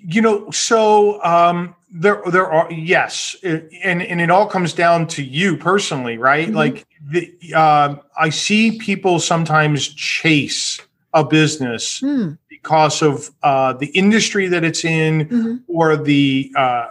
[0.07, 5.23] you know so um there there are yes and and it all comes down to
[5.23, 6.57] you personally right mm-hmm.
[6.57, 10.81] like the, uh, i see people sometimes chase
[11.15, 16.89] a business Mm, because of uh, the industry that it's in mhm, or the uh,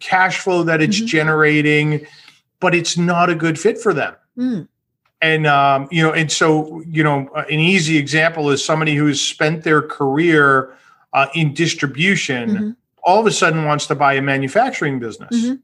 [0.00, 1.06] cash flow that it's Mhm.
[1.06, 2.06] generating,
[2.60, 4.14] but it's not a good fit for them.
[4.38, 4.68] mm,
[5.20, 9.64] And um, you know, and so you know, an easy example is somebody who's spent
[9.64, 10.72] their career
[11.12, 12.76] uh, in distribution, mhm.
[13.02, 15.34] all of a sudden wants to buy a manufacturing business.
[15.34, 15.60] Mhm.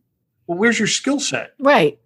[0.46, 1.54] Well, where's your skill set?
[1.58, 1.98] Right.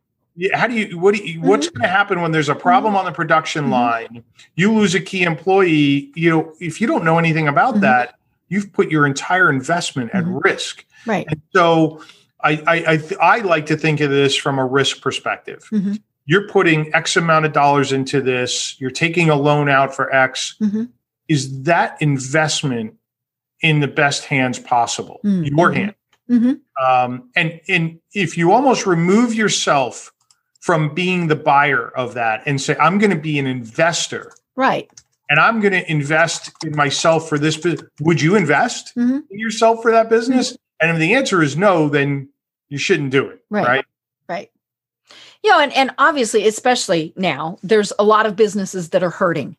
[0.54, 1.78] How do you what do you, what's Mm-hmm.
[1.78, 3.70] going to happen when there's a problem on the production Mhm.
[3.70, 4.24] line
[4.54, 8.14] you lose a key employee you know if you don't know anything about that
[8.48, 11.26] you've put your entire investment at risk Right.
[11.28, 12.00] and so
[12.44, 15.98] i i I, th- I like to think of this from a risk perspective Mhm.
[16.26, 20.54] you're putting x amount of dollars into this you're taking a loan out for x
[20.62, 20.88] Mhm.
[21.26, 22.94] is that investment
[23.62, 25.48] in the best hands possible Mhm.
[25.56, 25.94] your hand
[26.30, 26.60] Mhm.
[26.82, 30.12] um, and and if you almost remove yourself
[30.60, 34.90] from being the buyer of that and say i'm going to be an investor Right.
[35.30, 39.22] and i'm going to invest in myself for this business would you invest Mhm.
[39.30, 42.28] in yourself for that business and if the answer is no then
[42.68, 43.66] you shouldn't do it Right.
[43.66, 43.84] right,
[44.28, 44.50] Right.
[45.42, 49.56] You know, and, and obviously, especially now, there's a lot of businesses that are hurting.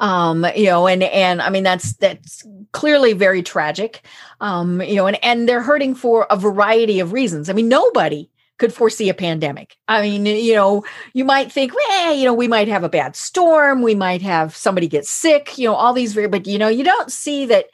[0.00, 4.04] Um, you know, and and I mean that's that's clearly very tragic.
[4.40, 7.48] Um, you know, and and they're hurting for a variety of reasons.
[7.48, 9.76] I mean, nobody could foresee a pandemic.
[9.88, 13.16] I mean, you know, you might think, well, you know, we might have a bad
[13.16, 16.68] storm, we might have somebody get sick, you know, all these very, but you know,
[16.68, 17.66] you don't see that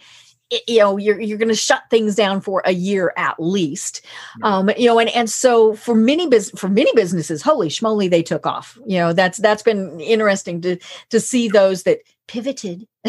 [0.67, 4.05] you know you're you're going to shut things down for a year at least.
[4.43, 8.23] Um you know and and so for many bus- for many businesses holy schmoly they
[8.23, 8.79] took off.
[8.87, 10.77] You know that's that's been interesting to
[11.11, 12.87] to see those that pivoted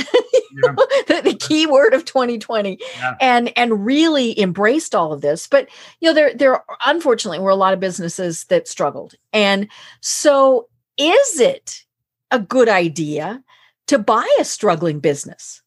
[0.63, 0.73] Yeah.
[1.07, 3.15] the, the key word of 2020 Yeah.
[3.21, 5.47] and and really embraced all of this.
[5.47, 5.69] But
[6.01, 9.15] you know there there unfortunately were a lot of businesses that struggled.
[9.31, 9.67] And
[10.01, 11.85] so is it
[12.31, 13.41] a good idea
[13.87, 15.61] to buy a struggling business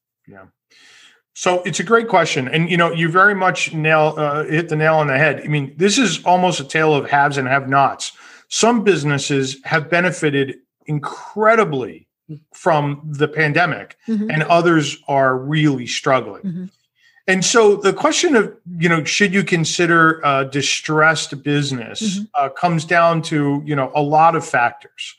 [1.35, 4.77] so it's a great question and you know you very much nail uh, hit the
[4.77, 7.69] nail on the head i mean this is almost a tale of haves and have
[7.69, 8.13] nots
[8.49, 12.07] some businesses have benefited incredibly
[12.53, 14.33] from the pandemic Mhm.
[14.33, 16.43] and others are really struggling.
[16.43, 16.71] Mhm.
[17.27, 22.29] And so the question of, you know, should you consider a distressed business Mhm.
[22.39, 25.17] uh, comes down to, you know, a lot of factors.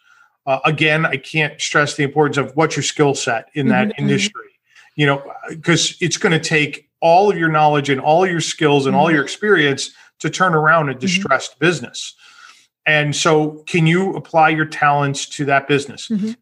[0.47, 3.91] Uh, again, I can't stress the importance of what's your skill set in that Mhm,
[3.93, 3.99] mhm.
[3.99, 4.49] industry,
[4.95, 8.85] you know, because it's going to take all of your knowledge and all your skills
[8.85, 9.13] and all Mhm.
[9.13, 12.13] your experience to turn around a distressed business.
[12.85, 16.07] And so, can you apply your talents to that business?
[16.09, 16.35] Mhm.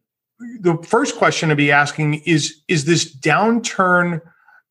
[0.60, 4.20] the first question to be asking is is this downturn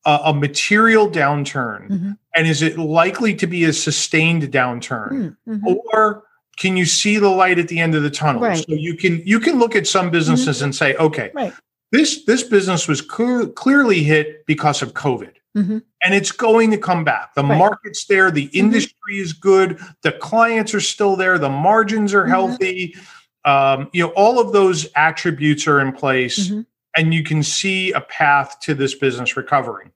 [0.05, 2.17] uh, a material downturn Mhm.
[2.35, 5.61] and is it likely to be a sustained downturn Mm, mhm.
[5.65, 6.23] or
[6.57, 8.57] can you see the light at the end of the tunnel Right.
[8.57, 11.53] so you can you can look at some businesses and say okay Right.
[11.93, 15.83] This this business was clear, clearly hit because of covid Mhm.
[16.03, 17.57] and it's going to come back the Right.
[17.57, 22.29] market's there the industry is good the clients are still there the margins are Mhm.
[22.29, 22.95] healthy
[23.45, 26.65] um, you know all of those attributes are in place Mhm.
[26.97, 29.91] and you can see a path to this business recovering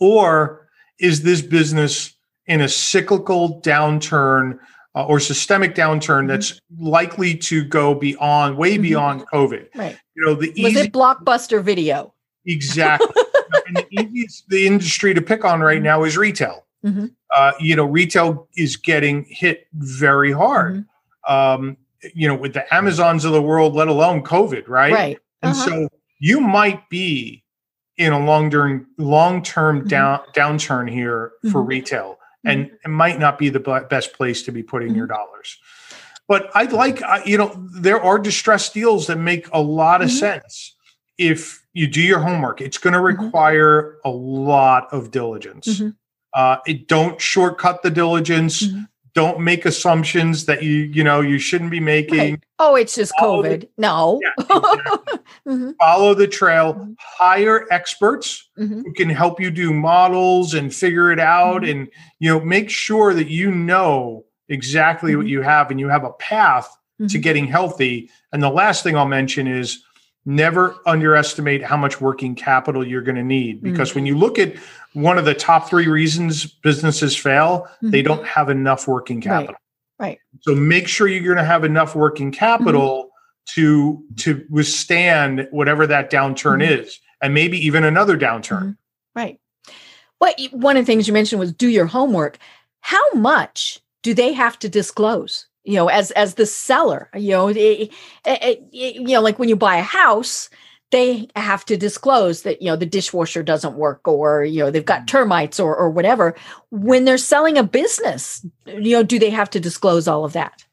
[0.00, 2.14] or is this business
[2.46, 4.58] in a cyclical downturn
[4.94, 6.28] uh, or systemic downturn Mhm.
[6.28, 8.82] that's likely to go beyond way Mhm.
[8.82, 9.96] beyond covid Right.
[10.14, 12.14] you know the Was easy it blockbuster video?
[12.46, 13.06] exactly
[13.66, 17.10] and the easiest the industry to pick on right now is retail Mhm.
[17.34, 20.84] uh, you know retail is getting hit very hard
[21.28, 21.34] Mm-hmm.
[21.34, 21.76] um,
[22.14, 25.18] you know with the amazons of the world let alone covid right Right.
[25.42, 25.64] and Uh-huh.
[25.68, 27.44] so you might be
[27.98, 29.88] in a long during long term Mhm.
[29.88, 31.68] down downturn here for Mhm.
[32.44, 35.58] And it might not be the best place to be putting your dollars.
[36.26, 40.18] But I'd like you know there are distressed deals that make a lot of Mhm.
[40.18, 40.74] sense
[41.16, 42.60] if you do your homework.
[42.60, 43.18] It's going to Mhm.
[43.24, 45.82] require a lot of diligence.
[46.34, 48.62] Uh, it don't shortcut the diligence.
[48.66, 48.88] Mhm.
[49.18, 52.18] Don't make assumptions that you you know you shouldn't be making.
[52.34, 52.40] Right.
[52.60, 53.68] Oh, it's just the- COVID.
[53.76, 54.20] no.
[54.22, 55.18] Yeah, exactly.
[55.44, 56.94] Mhm, follow the trail, Mhm.
[57.00, 61.70] hire experts mhm, who can help you do models and figure it out Mhm.
[61.70, 61.88] and
[62.20, 65.30] you know make sure that you know exactly what Mhm.
[65.30, 66.68] you have and you have a path
[67.08, 67.22] to mhm.
[67.22, 68.08] getting healthy.
[68.32, 69.82] And the last thing I'll mention is
[70.32, 74.54] never underestimate how much working capital you're going to need because when you look at
[74.92, 78.04] one of the top 3 reasons businesses fail, they Mhm.
[78.04, 79.56] don't have enough working capital.
[79.98, 80.18] Right.
[80.42, 83.08] So make sure you're going to have enough working capital
[83.54, 86.82] to to withstand whatever that downturn Mhm.
[86.82, 88.62] is, and maybe even another downturn.
[88.62, 88.76] Mhm.
[89.16, 89.40] Right.
[90.20, 92.36] Well, y- one of the things you mentioned was do your homework.
[92.82, 95.46] How much do they have to disclose?
[95.68, 97.90] You know, as as the seller, you know, it- it-
[98.24, 100.48] it- you know, like when you buy a house,
[100.90, 104.86] they have to disclose that you know the dishwasher doesn't work or you know they've
[104.86, 106.34] got termites or or whatever
[106.70, 110.64] when they're selling a business you know do they have to disclose all of that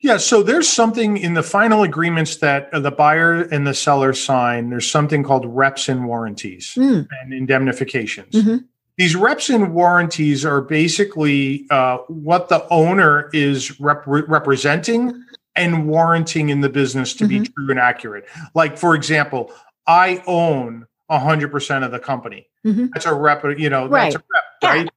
[0.00, 4.70] yeah, so there's something in the final agreements that the buyer and the seller sign.
[4.70, 7.08] There's something called reps and warranties Mm.
[7.20, 8.32] and indemnifications.
[8.32, 8.64] Mhm.
[8.98, 16.48] These reps and warranties are basically uh, what the owner is rep- representing and warranting
[16.50, 18.26] in the business to be true and accurate.
[18.54, 19.52] Like, for example,
[19.86, 22.48] I own 100% of the company.
[22.66, 22.90] Mhm.
[22.92, 24.12] That's a rep, you know, Right.
[24.12, 24.68] that's a rep, Yeah.
[24.68, 24.90] right?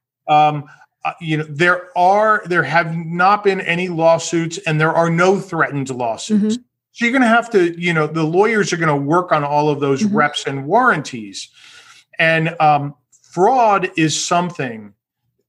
[0.48, 0.64] Um,
[1.04, 5.38] uh, you know, there are, there have not been any lawsuits and there are no
[5.38, 6.56] threatened lawsuits.
[6.92, 9.42] So you're going to have to, you know, the lawyers are going to work on
[9.44, 10.10] all of those Mhm.
[10.14, 11.48] reps and warranties.
[12.18, 12.94] And um,
[13.32, 14.92] fraud is something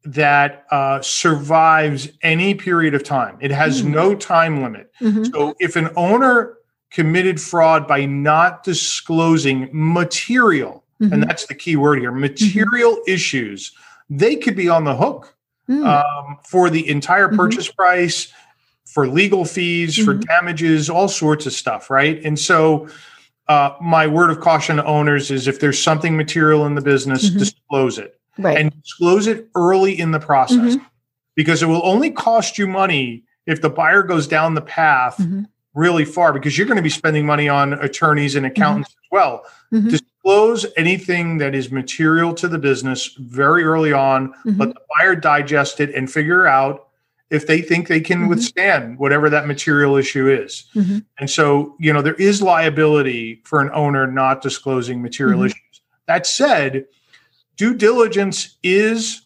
[0.06, 3.38] that uh, survives any period of time.
[3.41, 3.88] It has Mm.
[3.91, 4.89] no time limit.
[5.02, 5.30] Mhm.
[5.32, 6.54] So if an owner
[6.91, 11.12] committed fraud by not disclosing material, Mhm.
[11.12, 13.72] and that's the key word here, material issues,
[14.10, 15.36] they could be on the hook
[15.69, 15.86] Mm.
[15.86, 17.36] um, for the entire Mhm.
[17.38, 18.28] purchase price,
[18.86, 20.26] for legal fees, for Mhm.
[20.26, 22.22] damages, all sorts of stuff, right?
[22.24, 22.88] And so,
[23.48, 27.30] uh, my word of caution to owners is if there's something material in the business.
[27.74, 30.86] Disclose it right and disclose it early in the process Mhm.
[31.36, 35.46] because it will only cost you money if the buyer goes down the path Mhm.
[35.76, 39.44] really far because you're going to be spending money on attorneys and accountants as well.
[39.74, 39.90] Mhm.
[39.90, 44.34] Disclose anything that is material to the business very early on.
[44.46, 44.60] Mhm.
[44.60, 46.88] Let the buyer digest it and figure out
[47.32, 50.66] if they think they can withstand whatever that material issue is.
[51.20, 55.82] And so, you know, there is liability for an owner not disclosing material issues.
[56.08, 56.86] That said,
[57.58, 59.22] due diligence is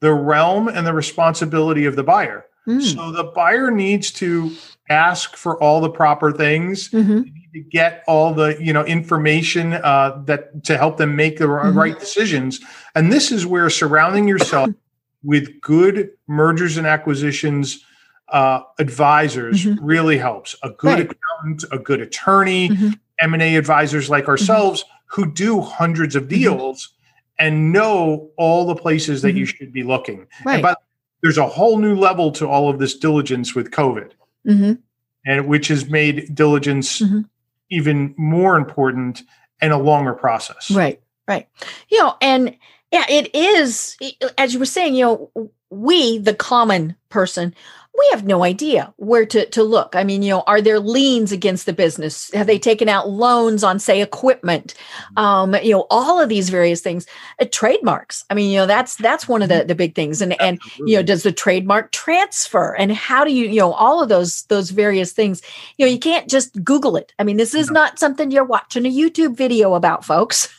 [0.00, 2.44] the realm and the responsibility of the buyer.
[2.68, 2.82] Mm.
[2.82, 4.52] So the buyer needs to
[4.90, 7.24] ask for all the proper things Mhm.
[7.54, 11.74] to get all the you know information uh, that to help them make the Mhm.
[11.74, 12.60] right decisions.
[12.94, 14.70] And this is where surrounding yourself
[15.22, 17.82] with good mergers and acquisitions
[18.30, 19.78] uh, advisors Mhm.
[19.82, 20.56] really helps.
[20.62, 21.10] A good Right.
[21.10, 22.98] accountant, a good attorney, Mhm.
[23.20, 26.28] M and A advisors like ourselves who do hundreds of Mhm.
[26.30, 26.94] deals
[27.38, 30.20] and know all the places that you should be looking.
[30.20, 30.48] Mm-hmm.
[30.48, 30.62] Right.
[30.62, 30.74] By
[31.22, 34.10] there's a whole new level to all of this diligence with COVID,
[34.46, 34.78] Mhm.
[35.24, 37.24] and which has made diligence Mhm.
[37.70, 39.22] even more important
[39.62, 40.70] and a longer process.
[40.70, 41.48] Right, right.
[41.88, 42.54] You know, and
[42.92, 43.96] yeah, it is,
[44.36, 47.54] as you were saying, you know, we, the common person,
[47.96, 49.94] we have no idea where to, to look.
[49.94, 52.28] I mean, you know, are there liens against the business?
[52.32, 54.74] Have they taken out loans on, say, equipment?
[55.16, 57.06] Um, you know, all of these various things.
[57.40, 58.24] Uh, trademarks.
[58.30, 60.20] I mean, you know, that's that's one of the the big things.
[60.20, 62.74] And and you know, does the trademark transfer?
[62.76, 65.40] And how do you, you know, all of those those various things.
[65.78, 67.12] You know, you can't just Google it.
[67.20, 67.74] I mean, this is No.
[67.80, 70.48] not something you're watching a YouTube video about, folks.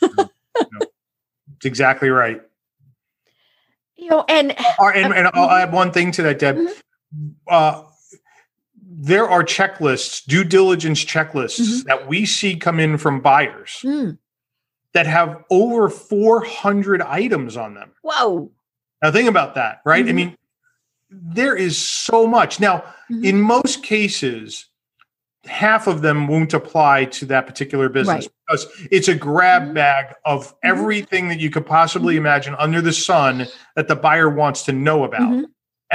[1.58, 2.40] It's exactly right.
[3.96, 6.56] you know, and Uh, And, and I'll add one thing to that, Deb.
[6.56, 6.82] Mhm.
[7.48, 7.82] Uh,
[8.88, 11.84] there are checklists, due diligence checklists Mhm.
[11.84, 14.16] that we see come in from buyers mm,
[14.92, 17.90] that have over 400 items on them.
[18.02, 18.50] whoa,
[19.02, 20.04] Now, think about that, right?
[20.06, 20.14] I Mhm.
[20.14, 20.36] mean,
[21.10, 22.58] there is so much.
[22.60, 23.24] Now, Mhm.
[23.24, 24.66] in most cases,
[25.44, 28.32] half of them won't apply to that particular business Right.
[28.48, 29.74] because it's a grab Mhm.
[29.74, 30.54] bag of Mhm.
[30.64, 32.18] everything that you could possibly Mhm.
[32.18, 35.44] imagine under the sun that the buyer wants to know about.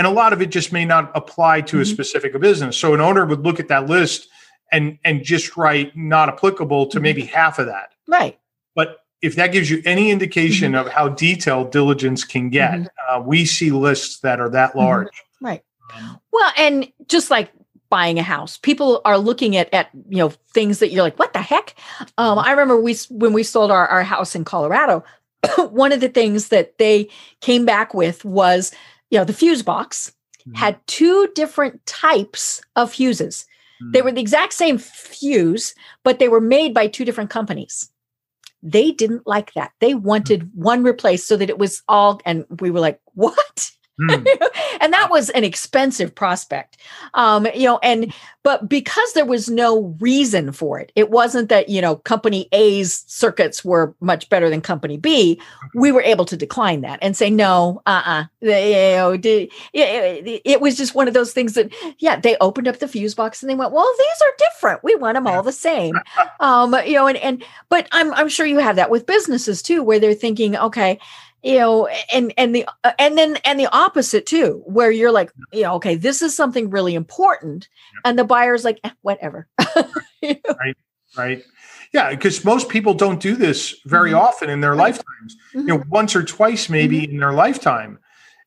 [0.02, 1.86] And a lot of it just may not apply to a Mhm.
[1.94, 2.76] specific business.
[2.76, 4.30] So an owner would look at that list
[4.72, 7.02] and and just write not applicable to Mhm.
[7.04, 7.90] maybe half of that.
[8.08, 8.40] right,
[8.76, 12.88] But if that gives you any indication of how detailed diligence can get, Mhm.
[13.08, 14.80] uh, we see lists that are that Mhm.
[14.80, 15.24] large.
[15.40, 15.62] right.
[15.96, 17.52] Um, Well, and just like
[17.92, 21.34] buying a house, people are looking at at you know things that you're like, what
[21.34, 21.76] the heck?
[22.18, 25.04] Um, I remember we when we sold our our house in Colorado,
[25.70, 27.08] one of the things that they
[27.42, 28.72] came back with was
[29.12, 30.12] you know the fuse box
[30.48, 30.56] Mhm.
[30.58, 33.46] had two different types of fuses.
[33.94, 37.90] They were the exact same fuse, but they were made by two different companies.
[38.62, 39.72] They didn't like that.
[39.80, 43.72] They wanted one replaced so that it was all, and we were like, what?
[44.10, 44.26] Hmm.
[44.82, 46.78] and that was an expensive prospect.
[47.14, 51.70] Um, you know, and but because there was no reason for it, it wasn't that,
[51.70, 55.40] you know, company A's circuits were much better than company B.
[55.76, 58.26] We were able to decline that and say, no, uh-uh.
[58.40, 62.20] They, you know, di- it, it- it was just one of those things that, yeah,
[62.20, 64.84] they opened up the fuse box and they went, well, these are different.
[64.84, 65.96] We want them all the same.
[66.40, 69.84] um, you know, and and but I'm I'm sure you have that with businesses too,
[69.84, 71.00] where they're thinking, okay,
[71.44, 75.32] you know, and and the uh, and then and the opposite too, where you're like,
[75.52, 77.68] you know, okay, this is something really important,
[78.06, 79.48] and the buyer's like, eh, whatever.
[80.24, 80.56] You know?
[81.18, 81.44] right?
[81.94, 84.20] Yeah, because most people don't do this very Mhm.
[84.20, 84.94] often in their Right.
[84.94, 85.36] lifetimes.
[85.54, 87.98] You know, once or twice maybe in their lifetime.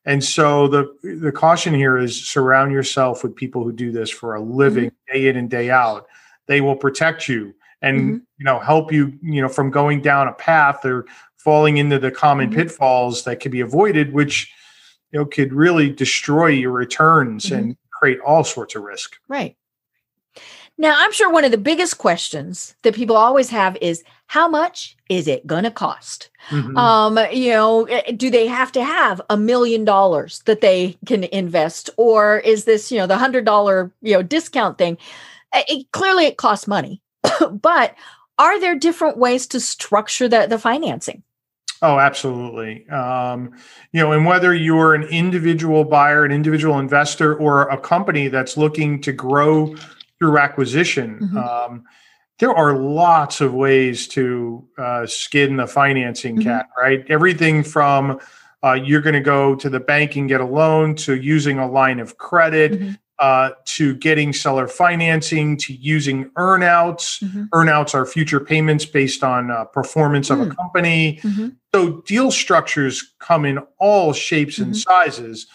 [0.05, 4.35] And so the the caution here is surround yourself with people who do this for
[4.35, 6.07] a living day in and day out.
[6.47, 8.21] They will protect you and Mhm.
[8.37, 11.05] you know help you you know from going down a path or
[11.45, 12.55] falling into the common Mhm.
[12.55, 14.51] pitfalls that can be avoided, which
[15.11, 17.57] you know could really destroy your returns Mhm.
[17.57, 19.15] and create all sorts of risk.
[19.29, 19.55] Right.
[20.77, 24.97] Now, I'm sure one of the biggest questions that people always have is how much
[25.07, 26.29] is it going to cost?
[26.49, 26.77] Mhm.
[26.77, 31.23] Um, you know, eh, do they have to have a million dollars that they can
[31.25, 34.97] invest or is this, you know, the $100, you know, discount thing?
[35.53, 37.01] Eh, It, clearly it costs money.
[37.51, 37.95] but
[38.37, 41.23] are there different ways to structure the the financing?
[41.85, 42.89] Oh, absolutely.
[42.89, 43.51] Um,
[43.91, 48.57] you know, and whether you're an individual buyer, an individual investor, or a company that's
[48.57, 49.75] looking to grow
[50.17, 51.37] through acquisition, Mhm.
[51.37, 51.83] um,
[52.39, 56.43] there are lots of ways to uh, skin the financing Mhm.
[56.43, 57.05] cat, right?
[57.07, 58.19] Everything from
[58.63, 61.67] uh, you're going to go to the bank and get a loan to using a
[61.69, 62.97] line of credit Mhm.
[63.19, 67.23] uh, to getting seller financing to using earnouts.
[67.23, 67.47] Mhm.
[67.53, 70.55] Earnouts are future payments based on uh, performance of a Mm.
[70.57, 71.19] company.
[71.23, 71.53] Mhm.
[71.75, 74.77] So deal structures come in all shapes and Mhm.
[74.81, 75.45] sizes.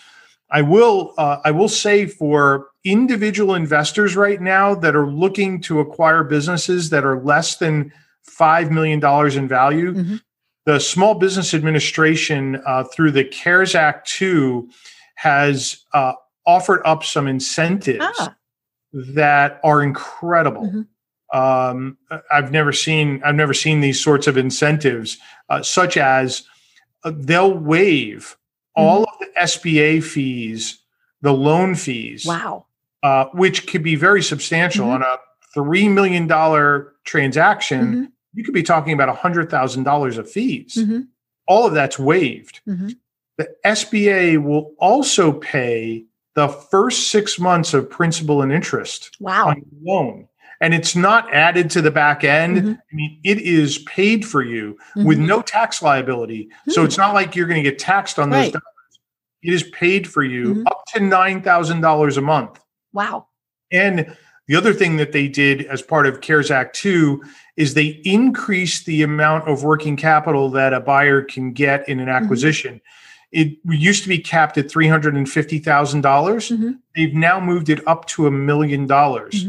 [0.51, 5.81] I will uh, I will say for individual investors right now that are looking to
[5.81, 7.91] acquire businesses that are less than
[8.23, 10.21] five million dollars in value, Mhm.
[10.67, 14.69] the Small Business Administration uh, through the CARES Act two
[15.15, 16.13] has uh,
[16.47, 18.35] offered up some incentives Ah.
[18.93, 20.65] that are incredible.
[20.67, 20.87] Mhm.
[21.33, 21.97] Um,
[22.33, 25.19] I've never seen I've never seen these sorts of incentives,
[25.49, 26.43] uh, such as
[27.05, 28.37] uh, they'll waive
[28.75, 30.79] all of the SBA fees,
[31.23, 32.67] the loan fees, Wow.
[33.03, 34.95] uh, which could be very substantial Mhm.
[34.95, 35.17] on a
[35.55, 37.81] three million dollar transaction.
[37.95, 38.13] Mhm.
[38.35, 40.77] You could be talking about a hundred thousand dollars of fees.
[40.81, 41.09] Mhm.
[41.49, 42.61] All of that's waived.
[42.69, 42.97] Mhm.
[43.39, 46.05] The SBA will also pay
[46.35, 49.49] the first six months of principal and interest Wow.
[49.49, 50.29] on loan.
[50.61, 52.57] And it's not added to the back end.
[52.59, 52.75] Mhm.
[52.77, 55.27] I mean, it is paid for you with Mhm.
[55.27, 56.49] no tax liability.
[56.69, 56.87] So Hmm.
[56.87, 58.63] it's not like you're going to get taxed on those dollars.
[59.43, 60.67] It is paid for you Mhm.
[60.67, 62.61] up to $9,000 a month.
[62.93, 63.27] Wow.
[63.73, 64.15] And
[64.49, 67.23] the other thing that they did as part of CARES Act 2
[67.57, 72.07] is they increased the amount of working capital that a buyer can get in an
[72.09, 72.23] Mm-hmm.
[72.25, 72.81] acquisition.
[73.33, 76.03] It used to be capped at $350,000.
[76.03, 76.79] dollars Mhm.
[76.97, 79.47] They've now moved it up to a million dollars.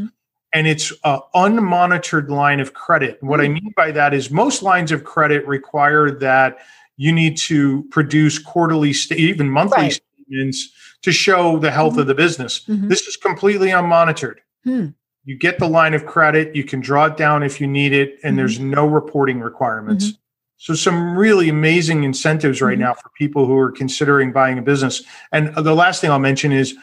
[0.54, 3.18] And it's an unmonitored line of credit.
[3.22, 3.54] What I Hmm.
[3.54, 6.58] mean by that is most lines of credit require that
[6.98, 10.02] you need to produce quarterly, sta- even monthly Right.
[10.28, 10.70] statements
[11.04, 12.62] to show the health of the business.
[12.70, 12.90] Mhm.
[12.90, 14.38] This is completely unmonitored.
[14.66, 14.88] Hmm.
[15.24, 18.18] You get the line of credit, you can draw it down if you need it,
[18.24, 18.38] and Mhm.
[18.38, 20.08] there's no reporting requirements.
[20.08, 20.16] Mm-hmm.
[20.58, 22.82] So, some really amazing incentives right Mhm.
[22.82, 25.02] now for people who are considering buying a business.
[25.32, 26.76] And the last thing I'll mention is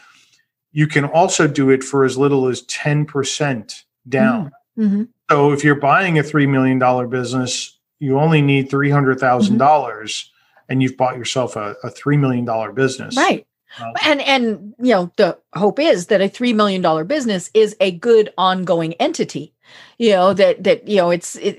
[0.72, 4.52] you can also do it for as little as 10% down.
[4.78, 5.08] Mhm.
[5.30, 6.78] So, if you're buying a $3 million
[7.10, 10.24] business, you only need $300,000
[10.68, 13.16] and you've bought yourself a, a $3 million business.
[13.16, 13.46] Right.
[13.80, 17.76] Uh, And and you know the hope is that a three million dollar business is
[17.80, 19.52] a good ongoing entity.
[19.98, 21.58] You know that that you know it's it,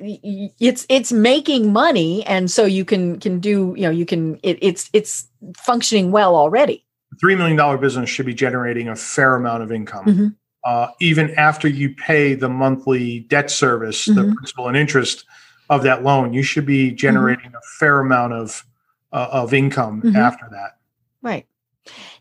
[0.60, 4.57] it's it's making money, and so you can can do you know you can it,
[4.60, 6.84] it's it's functioning well already.
[7.20, 10.36] Three million dollar business should be generating a fair amount of income, Mhm.
[10.63, 14.36] uh, even after you pay the monthly debt service, the Mhm.
[14.36, 15.26] principal and interest
[15.70, 16.34] of that loan.
[16.34, 18.63] You should be generating a fair amount of
[19.11, 20.15] uh, of income Mhm.
[20.15, 20.78] after that.
[21.24, 21.47] Right.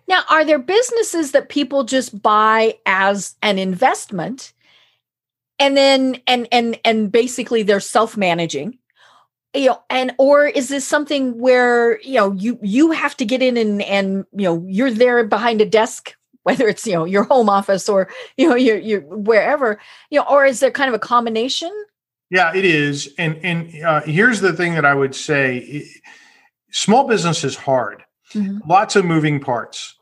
[0.09, 4.55] Now, are there businesses that people just buy as an investment
[5.59, 8.79] and then and and and basically they're self-managing?
[9.55, 13.43] You know, and or is this something where, you know, you you have to get
[13.43, 17.25] in and and you know, you're there behind a desk whether it's, you know, your
[17.25, 19.79] home office or, you know, you're you're wherever,
[20.11, 21.71] you know, or is there kind of a combination?
[22.31, 23.13] Yeah, it is.
[23.19, 25.87] And and uh, here's the thing that I would say:
[26.71, 28.03] small business is hard.
[28.33, 28.61] Mhm.
[28.67, 29.95] Lots of moving parts.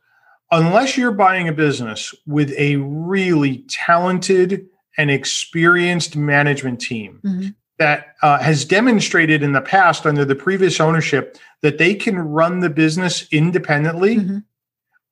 [0.52, 4.66] Unless you're buying a business with a really talented
[4.96, 7.54] and experienced management team Mhm.
[7.78, 12.60] That uh, has demonstrated in the past under the previous ownership that they can run
[12.60, 14.44] the business independently, Mhm.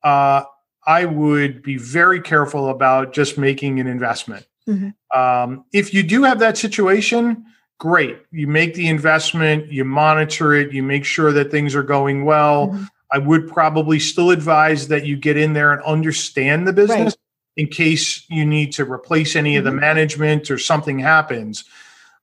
[0.03, 0.43] uh,
[0.87, 4.45] I would be very careful about just making an investment.
[4.67, 4.93] Mhm.
[5.15, 7.45] Um, if you do have that situation,
[7.79, 8.17] great.
[8.31, 12.69] You make the investment, you monitor it, you make sure that things are going well.
[12.69, 12.87] Mhm.
[13.11, 17.63] I would probably still advise that you get in there and understand the business Right.
[17.63, 19.79] in case you need to replace any of the Mhm.
[19.81, 21.63] management or something happens.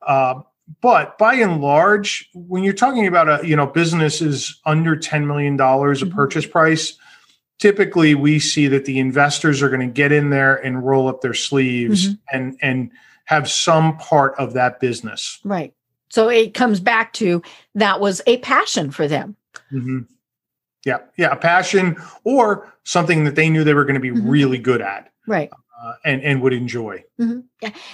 [0.07, 0.43] Uh,
[0.81, 5.27] but by and large, when you're talking about a you know business is under ten
[5.27, 6.15] million dollars a Mhm.
[6.15, 6.95] purchase price,
[7.59, 11.21] typically we see that the investors are going to get in there and roll up
[11.21, 12.19] their sleeves Mhm.
[12.33, 12.91] and and
[13.27, 15.39] have some part of that business.
[15.45, 15.73] Right.
[16.11, 17.43] So it comes back to
[17.75, 19.37] that was a passion for them.
[19.73, 20.07] Mhm.
[20.85, 24.29] Yeah, yeah, a passion or something that they knew they were going to be Mhm.
[24.29, 25.51] really good at Right.
[25.81, 27.03] Uh, and and would enjoy.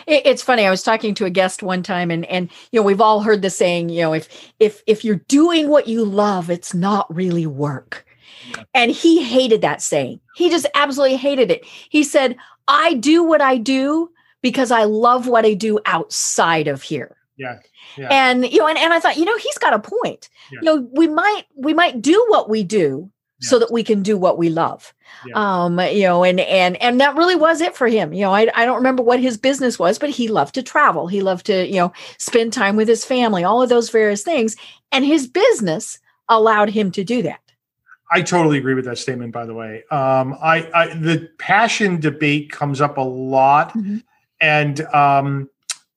[0.06, 0.66] It, it's funny.
[0.66, 3.42] I was talking to a guest one time, and and you know we've all heard
[3.42, 7.46] the saying, you know, if if if you're doing what you love, it's not really
[7.46, 8.04] work.
[8.50, 8.64] Yeah.
[8.74, 10.20] And he hated that saying.
[10.36, 11.64] He just absolutely hated it.
[11.88, 14.10] He said, "I do what I do
[14.42, 17.58] because I love what I do outside of here." Yeah,
[17.96, 18.08] yeah.
[18.10, 20.28] And you know, and, and I thought, you know, he's got a point.
[20.50, 20.58] Yeah.
[20.60, 23.10] You know, we might we might do what we do
[23.40, 24.92] so that we can do what we love.
[25.26, 25.34] Yeah.
[25.64, 28.12] Um, you know, and and and that really was it for him.
[28.12, 31.06] You know, I I don't remember what his business was, but he loved to travel.
[31.06, 34.56] He loved to, you know, spend time with his family, all of those various things.
[34.92, 37.40] And his business allowed him to do that.
[38.10, 39.32] I totally agree with that statement.
[39.32, 44.02] By the way, um, I, I the passion debate comes up a lot, Mhm.
[44.40, 45.50] and um,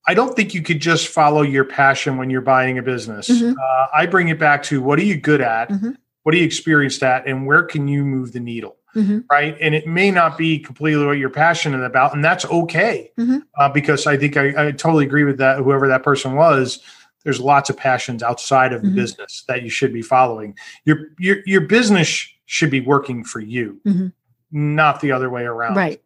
[0.07, 3.29] I don't think you could just follow your passion when you're buying a business.
[3.29, 3.53] Mhm.
[3.53, 5.95] Uh, I bring it back to what are you good at, Mhm.
[6.23, 8.77] What do you experience at, and where can you move the needle.
[8.95, 9.23] Mhm.
[9.31, 13.09] Right, and it may not be completely what you're passionate about, and that's okay.
[13.17, 13.43] Mhm.
[13.57, 15.59] Uh, because I think I, I totally agree with that.
[15.59, 16.79] Whoever that person was,
[17.23, 18.95] there's lots of passions outside of the Mhm.
[18.95, 20.55] business that you should be following.
[20.85, 24.11] Your your your business sh- should be working for you, Mhm.
[24.51, 25.75] not the other way around.
[25.77, 26.01] Right.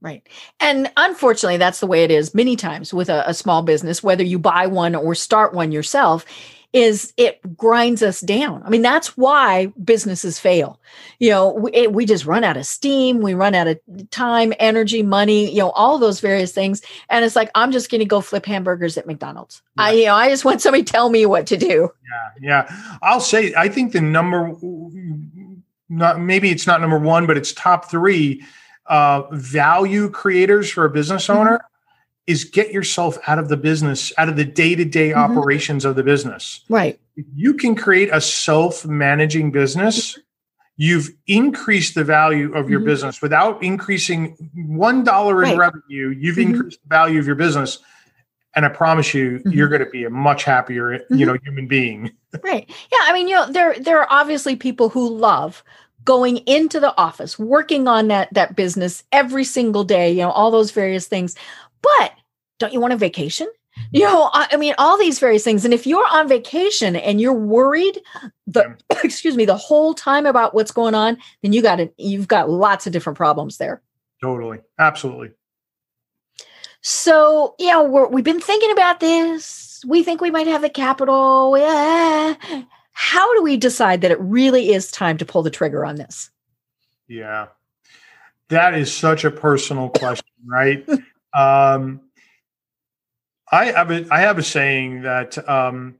[0.00, 0.26] Right.
[0.60, 4.22] And unfortunately, that's the way it is many times with a, a small business, whether
[4.24, 6.24] you buy one or start one yourself,
[6.72, 8.62] is it grinds us down.
[8.62, 10.78] I mean, that's why businesses fail.
[11.18, 13.78] You know, we, it, we just run out of steam, we run out of
[14.10, 16.82] time, energy, money, you know, all those various things.
[17.08, 19.62] And it's like, I'm just going to go flip hamburgers at McDonald's.
[19.78, 21.90] I, you know, I just want somebody to tell me what to do.
[22.42, 22.98] Yeah, yeah.
[23.02, 24.54] I'll say I think the number
[25.88, 28.44] not maybe it's not number one, but it's top three
[28.86, 31.36] uh, value creators for a business Mhm.
[31.36, 31.64] owner
[32.28, 35.96] is get yourself out of the business, out of the day to day operations of
[35.96, 36.60] the business.
[36.68, 37.00] Right.
[37.16, 40.18] If you can create a self managing business,
[40.76, 42.84] you've increased the value of your Mhm.
[42.84, 45.58] business without increasing one dollar in Right.
[45.58, 46.14] revenue.
[46.16, 46.42] You've Mhm.
[46.54, 47.78] increased the value of your business.
[48.54, 49.54] And I promise you, Mhm.
[49.54, 51.26] you're going to be a much happier, you Mhm.
[51.26, 52.10] know, human being.
[52.44, 52.68] Right.
[52.92, 52.98] Yeah.
[53.04, 55.64] I mean, you know, there there are obviously people who love
[56.04, 60.50] going into the office, working on that that business every single day, you know, all
[60.50, 61.34] those various things.
[61.80, 62.12] But
[62.58, 63.48] don't you want a vacation?
[63.92, 65.64] You know, I, I mean, all these various things.
[65.64, 68.00] And if you're on vacation and you're worried
[68.46, 72.28] the excuse me, the whole time about what's going on, then you got it, you've
[72.28, 73.82] got lots of different problems there.
[74.20, 74.58] Totally.
[74.78, 75.30] Absolutely.
[76.80, 79.82] So, you know, we're, we've been thinking about this.
[79.86, 81.56] We think we might have the capital.
[81.56, 82.34] Yeah.
[82.92, 86.30] How do we decide that it really is time to pull the trigger on this?
[87.06, 87.46] Yeah.
[88.48, 90.86] That is such a personal question, right?
[91.34, 92.00] um,
[93.50, 95.96] I have a, I have a saying that um,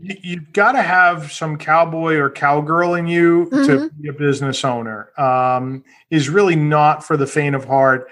[0.00, 4.00] you, you've got to have some cowboy or cowgirl in you to Mhm.
[4.00, 5.10] be a business owner.
[5.18, 8.08] Um, is really not for the faint of heart,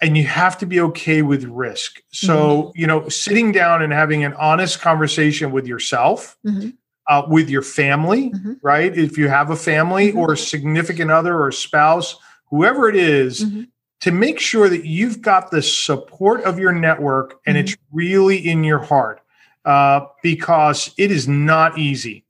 [0.00, 2.00] and you have to be okay with risk.
[2.12, 6.74] So you know, sitting down and having an honest conversation with yourself, Mhm.
[7.08, 8.56] uh, with your family, Mhm.
[8.62, 8.96] right?
[8.96, 10.16] If you have a family Mhm.
[10.16, 12.16] or a significant other or spouse,
[12.50, 13.68] whoever it is, Mhm.
[14.04, 18.62] To make sure that you've got the support of your network and it's really in
[18.62, 19.22] your heart
[19.64, 22.22] uh, because it is not easy.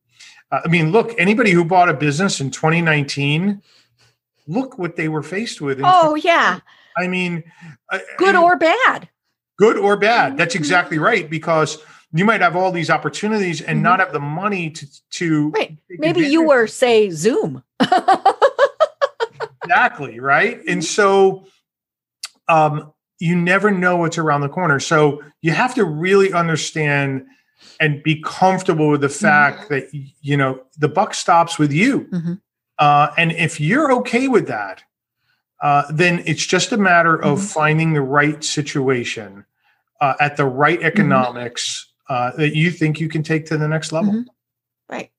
[0.53, 3.61] Uh, I mean, look, anybody who bought a business in 2019,
[4.47, 5.81] look what they were faced with.
[5.83, 6.61] Oh, yeah.
[6.97, 7.43] I mean,
[8.19, 9.09] Good or bad.
[9.59, 10.37] good or bad.
[10.37, 10.59] That's Mhm.
[10.61, 11.79] exactly right because
[12.13, 13.83] you might have all these opportunities and Mhm.
[13.83, 15.77] not have the money to to Right.
[15.91, 17.65] Maybe you were, say, Zoom.
[19.65, 20.69] exactly right Mm-hmm.
[20.69, 21.47] and so
[22.49, 27.25] um you never know what's around the corner so you have to really understand
[27.81, 29.23] and be comfortable with the Mm-hmm.
[29.27, 29.89] fact that
[30.21, 32.41] you know the buck stops with you Mhm.
[32.79, 34.83] uh and if you're okay with that
[35.63, 37.53] uh then it's just a matter of Mhm.
[37.53, 39.45] finding the right situation
[40.01, 40.87] uh, at the right Mm-hmm.
[40.89, 44.25] economics uh, that you think you can take to the next level Mhm.
[44.91, 45.11] Right.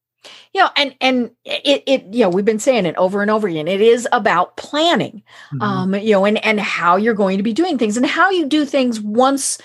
[0.53, 3.47] You know, and and it it you know, we've been saying it over and over
[3.47, 3.67] again.
[3.67, 5.23] It is about planning.
[5.53, 5.61] Mhm.
[5.61, 8.45] Um, you know, and and how you're going to be doing things and how you
[8.45, 9.57] do things once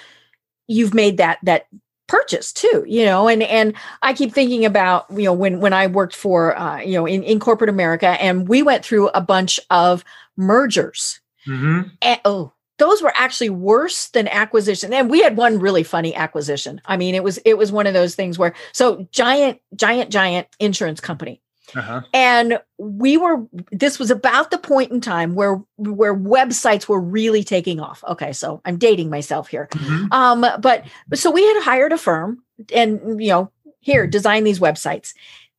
[0.67, 1.67] you've made that that
[2.07, 5.87] purchase too you know and and i keep thinking about you know when when i
[5.87, 9.61] worked for uh you know in, in corporate america and we went through a bunch
[9.71, 10.05] of
[10.37, 11.89] mergers Mhm.
[12.03, 14.95] and, oh those were actually worse than acquisition.
[14.95, 16.81] And we had one really funny acquisition.
[16.87, 20.49] I mean it was it was one of those things where so giant giant giant
[20.59, 21.41] insurance company.
[21.73, 22.01] Uh-huh.
[22.13, 27.45] and we were this was about the point in time where where websites were really
[27.45, 28.03] taking off.
[28.09, 29.69] Okay so i'm dating myself here.
[29.71, 30.13] Mm-hmm.
[30.13, 32.43] um but so we had hired a firm
[32.75, 35.13] and you know here design these websites.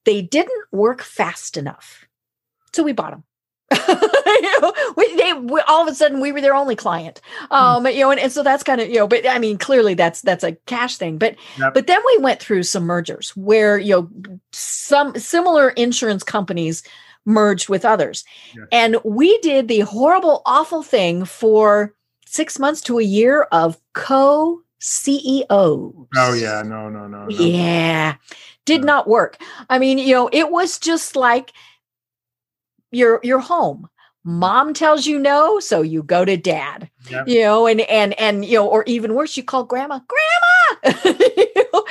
[0.04, 2.06] They didn't work fast enough.
[2.74, 3.24] So we bought them
[3.88, 7.22] you know, we, they, we, all of a sudden we were their only client.
[7.50, 7.54] Hmm.
[7.54, 9.94] Um, you know, and, and so that's kind of, you know, but I mean, clearly
[9.94, 11.74] that's, that's a cash thing, but, yep.
[11.74, 14.10] but then we went through some mergers where, you know,
[14.52, 16.84] some similar insurance companies
[17.26, 18.24] merged with others.
[18.56, 18.66] Yeah.
[18.72, 21.94] And we did the horrible, awful thing for
[22.26, 26.08] six months to a year of co CEOs.
[26.16, 27.26] Oh yeah, no, no, no.
[27.26, 27.30] no.
[27.30, 28.16] Yeah.
[28.66, 29.38] Did not work.
[29.70, 31.52] I mean, you know, it was just like,
[32.92, 33.90] you're you're home.
[34.24, 37.28] Mom tells you no so you go to dad yep.
[37.28, 41.16] you know and and and you know or even worse you call grandma grandma!
[41.38, 41.86] You know?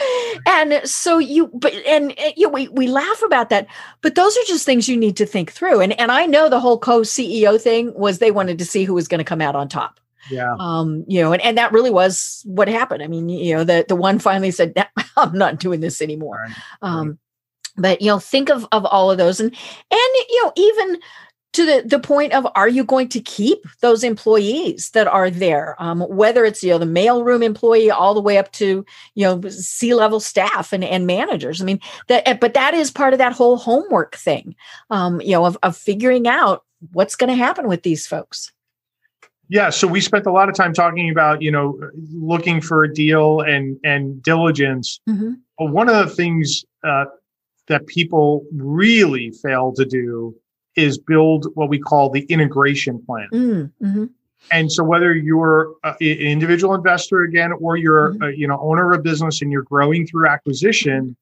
[0.47, 3.67] and so you but and, and you know, we we laugh about that
[4.01, 5.81] but those are just things you need to think through.
[5.81, 9.09] And and i know the whole co-ceo thing was they wanted to see who was
[9.09, 9.99] going to come out on top.
[10.31, 10.55] Yeah.
[10.59, 13.03] Um you know and, and that really was what happened.
[13.03, 14.75] I mean you know the the one finally said
[15.17, 16.47] i'm not doing this anymore.
[16.47, 16.55] Right.
[16.83, 17.19] um
[17.77, 19.53] but you know think of of all of those and
[19.91, 20.99] and you know even
[21.53, 25.75] to the, the point of are you going to keep those employees that are there?
[25.79, 29.41] Um, whether it's you know the mailroom employee all the way up to you know
[29.49, 31.61] c level staff and, and managers.
[31.61, 34.55] I mean that eh, but that is part of that whole homework thing
[34.91, 38.53] um, you know of, of figuring out what's going to happen with these folks.
[39.49, 41.81] Yeah so we spent a lot of time talking about you know
[42.13, 45.01] looking for a deal and and diligence.
[45.09, 45.33] Mm-hmm.
[45.59, 47.07] but one of the things uh,
[47.71, 50.35] that people really fail to do
[50.77, 53.29] is build what we call the integration plan.
[53.33, 54.05] Mm, mm-hmm.
[54.51, 58.23] And so whether you're an individual investor again, or you're mm-hmm.
[58.23, 61.17] a, you know owner of a business and you're growing through acquisition,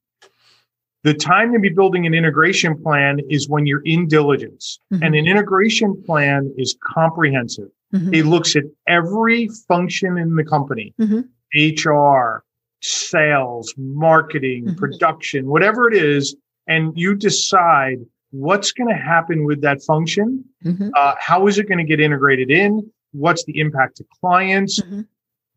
[1.03, 4.79] the time to be building an integration plan is when you're in diligence.
[4.91, 5.03] Mm-hmm.
[5.03, 7.69] And an integration plan is comprehensive.
[7.93, 8.13] Mm-hmm.
[8.13, 11.05] It looks at every function in the company, HR,
[11.53, 12.37] mm-hmm.
[12.81, 14.75] Sales, marketing, mm-hmm.
[14.75, 16.35] production, whatever it is,
[16.67, 17.97] and you decide
[18.31, 20.45] what's going to happen with that function.
[20.63, 20.89] Mm-hmm.
[20.95, 22.89] Uh, how is it going to get integrated in?
[23.11, 24.79] What's the impact to clients?
[24.79, 25.01] Mm-hmm.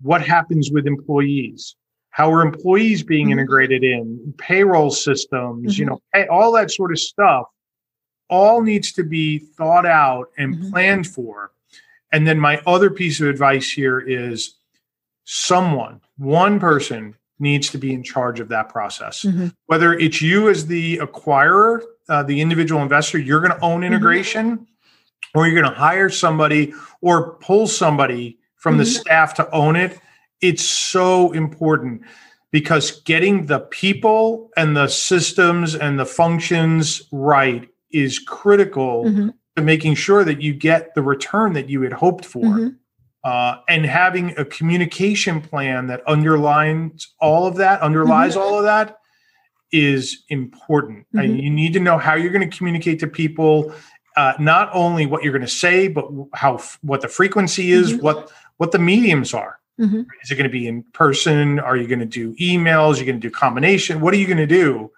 [0.00, 1.76] What happens with employees?
[2.10, 3.38] How are employees being mm-hmm.
[3.38, 4.34] integrated in?
[4.38, 5.94] Payroll systems, you mm-hmm.
[5.94, 7.46] know, pay, all that sort of stuff
[8.32, 11.52] all needs to be thought out and planned for.
[12.12, 14.58] And then my other piece of advice here is
[15.24, 19.22] someone, one person needs to be in charge of that process.
[19.22, 19.48] Mm-hmm.
[19.66, 23.92] Whether it's you as the acquirer, uh, the individual investor, you're going to own mm-hmm.
[23.92, 25.38] integration, mm-hmm.
[25.38, 28.80] or you're going to hire somebody or pull somebody from mm-hmm.
[28.80, 29.98] the staff to own it.
[30.40, 32.02] It's so important
[32.52, 39.28] because getting the people and the systems and the functions right is critical mm-hmm.
[39.56, 42.72] to making sure that you get the return that you had hoped for.
[43.24, 48.42] Uh, and having a communication plan that underlines all of that, underlies mm-hmm.
[48.42, 48.98] all of that,
[49.70, 51.06] is important.
[51.08, 51.18] Mm-hmm.
[51.18, 53.72] And you need to know how you're going to communicate to people,
[54.16, 58.02] uh, not only what you're going to say, but how what the frequency is, mm-hmm.
[58.02, 59.58] what what the mediums are.
[59.80, 60.02] Mm-hmm.
[60.22, 61.58] Is it going to be in person?
[61.58, 62.96] Are you going to do emails?
[62.96, 64.00] Are you going to do combination?
[64.00, 64.90] What are you going to do?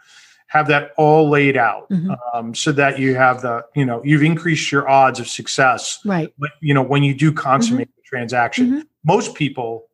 [0.49, 2.13] Have that all laid out mm-hmm.
[2.33, 6.01] um, so that you have the you know you've increased your odds of success.
[6.05, 6.33] Right.
[6.61, 8.67] You know when you do consummate transaction.
[8.67, 8.81] Mm-hmm.
[9.05, 9.89] Most people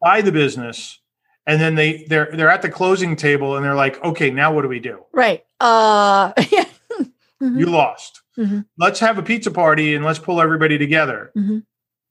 [0.00, 0.98] buy the business
[1.46, 4.62] and then they they're they're at the closing table and they're like, okay, now what
[4.62, 5.04] do we do?
[5.12, 5.44] Right.
[5.60, 7.58] Uh mm-hmm.
[7.58, 8.22] You lost.
[8.36, 8.60] Mm-hmm.
[8.78, 11.30] Let's have a pizza party and let's pull everybody together.
[11.36, 11.58] Mm-hmm.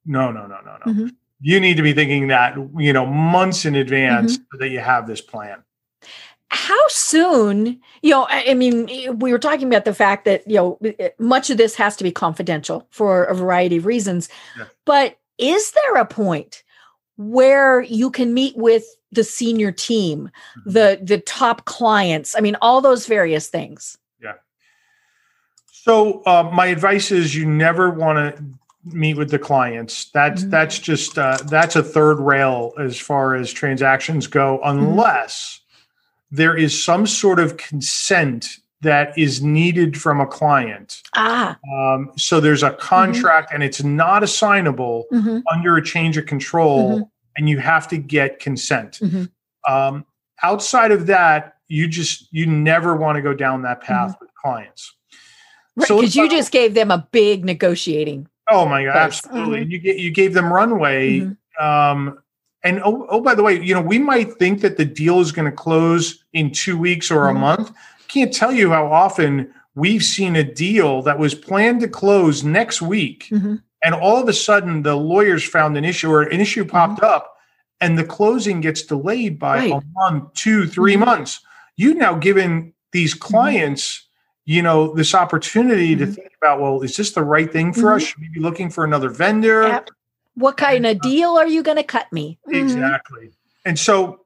[0.06, 0.92] No, no, no, no, no.
[0.92, 1.08] Mm-hmm.
[1.42, 4.44] You need to be thinking that, you know, months in advance mm-hmm.
[4.52, 5.64] so that you have this plan
[6.54, 8.86] how soon you know i mean
[9.20, 10.78] we were talking about the fact that you know
[11.18, 14.28] much of this has to be confidential for a variety of reasons
[14.58, 14.66] yeah.
[14.84, 16.64] but is there a point
[17.18, 20.70] where you can meet with the senior team mm-hmm.
[20.70, 24.34] the the top clients i mean all those various things yeah
[25.66, 28.44] so uh, my advice is you never want to
[28.86, 30.52] meet with the clients that's mm-hmm.
[30.52, 34.80] that's just uh, that's a third rail as far as transactions go mm-hmm.
[34.80, 36.36] unless mm-hmm.
[36.38, 41.02] there is some sort of consent that is needed from a client.
[41.16, 41.58] Ah.
[41.74, 42.80] Um, so there's a mm-hmm.
[42.80, 43.56] contract mm-hmm.
[43.56, 45.40] and it's not assignable mm-hmm.
[45.52, 47.04] under a change of control, mm-hmm.
[47.38, 49.00] and you have to get consent.
[49.02, 49.72] Mm-hmm.
[49.72, 50.06] Um,
[50.44, 54.26] outside of that, you just you never want to go down that path mm-hmm.
[54.26, 54.96] with clients.
[55.76, 59.62] Right, because you just gave them a big negotiating Oh my god, absolutely.
[59.62, 59.72] Mm-hmm.
[59.72, 61.30] You get you gave them runway.
[61.60, 62.20] Um,
[62.64, 65.32] and oh, oh, by the way, you know, we might think that the deal is
[65.32, 67.72] going to close in two weeks or a month.
[68.12, 72.82] Can't tell you how often we've seen a deal that was planned to close next
[72.82, 73.56] week, mm-hmm.
[73.84, 77.14] and all of a sudden the lawyers found an issue or an issue popped mm-hmm.
[77.14, 77.38] up,
[77.80, 79.72] and the closing gets delayed by right.
[79.72, 81.06] a month, two, three mm-hmm.
[81.06, 81.40] months.
[81.78, 83.34] You've now given these mm-hmm.
[83.34, 84.08] clients
[84.46, 86.06] you know this opportunity mm-hmm.
[86.06, 87.96] to think about well is this the right thing for mm-hmm.
[87.96, 89.90] us should we be looking for another vendor yep.
[90.36, 92.58] what kind of deal are you going to cut me mm-hmm.
[92.58, 93.32] exactly
[93.66, 94.21] and so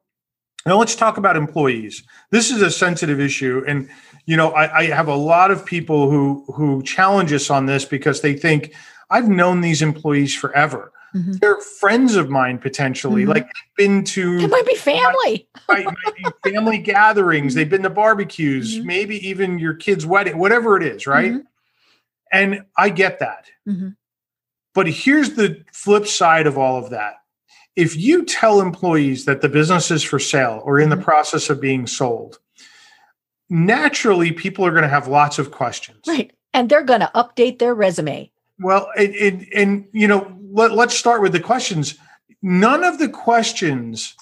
[0.66, 3.89] now let's talk about employees this is a sensitive issue and
[4.26, 7.86] you know I, I have a lot of people who who challenge us on this
[7.86, 8.74] because they think
[9.09, 11.34] i've known these employees forever Mm-hmm.
[11.34, 13.22] They're friends of mine potentially.
[13.22, 13.32] Mm-hmm.
[13.32, 15.47] Like been to it might be family.
[15.68, 17.53] might, might be family gatherings.
[17.53, 18.88] They've been to barbecues, mm-hmm.
[18.88, 21.32] maybe even your kid's wedding, whatever it is, right?
[21.32, 21.47] Mm-hmm.
[22.34, 23.45] And I get that.
[23.68, 23.89] Mm-hmm.
[24.74, 27.16] But here's the flip side of all of that.
[27.76, 31.03] If you tell employees that the business is for sale or in the mm-hmm.
[31.03, 32.39] process of being sold,
[33.49, 35.99] naturally people are going to have lots of questions.
[36.07, 36.32] Right.
[36.53, 38.32] And they're going to update their resume.
[38.59, 41.95] Well, and, you know, let, let's start with the questions.
[42.41, 44.15] None of the questions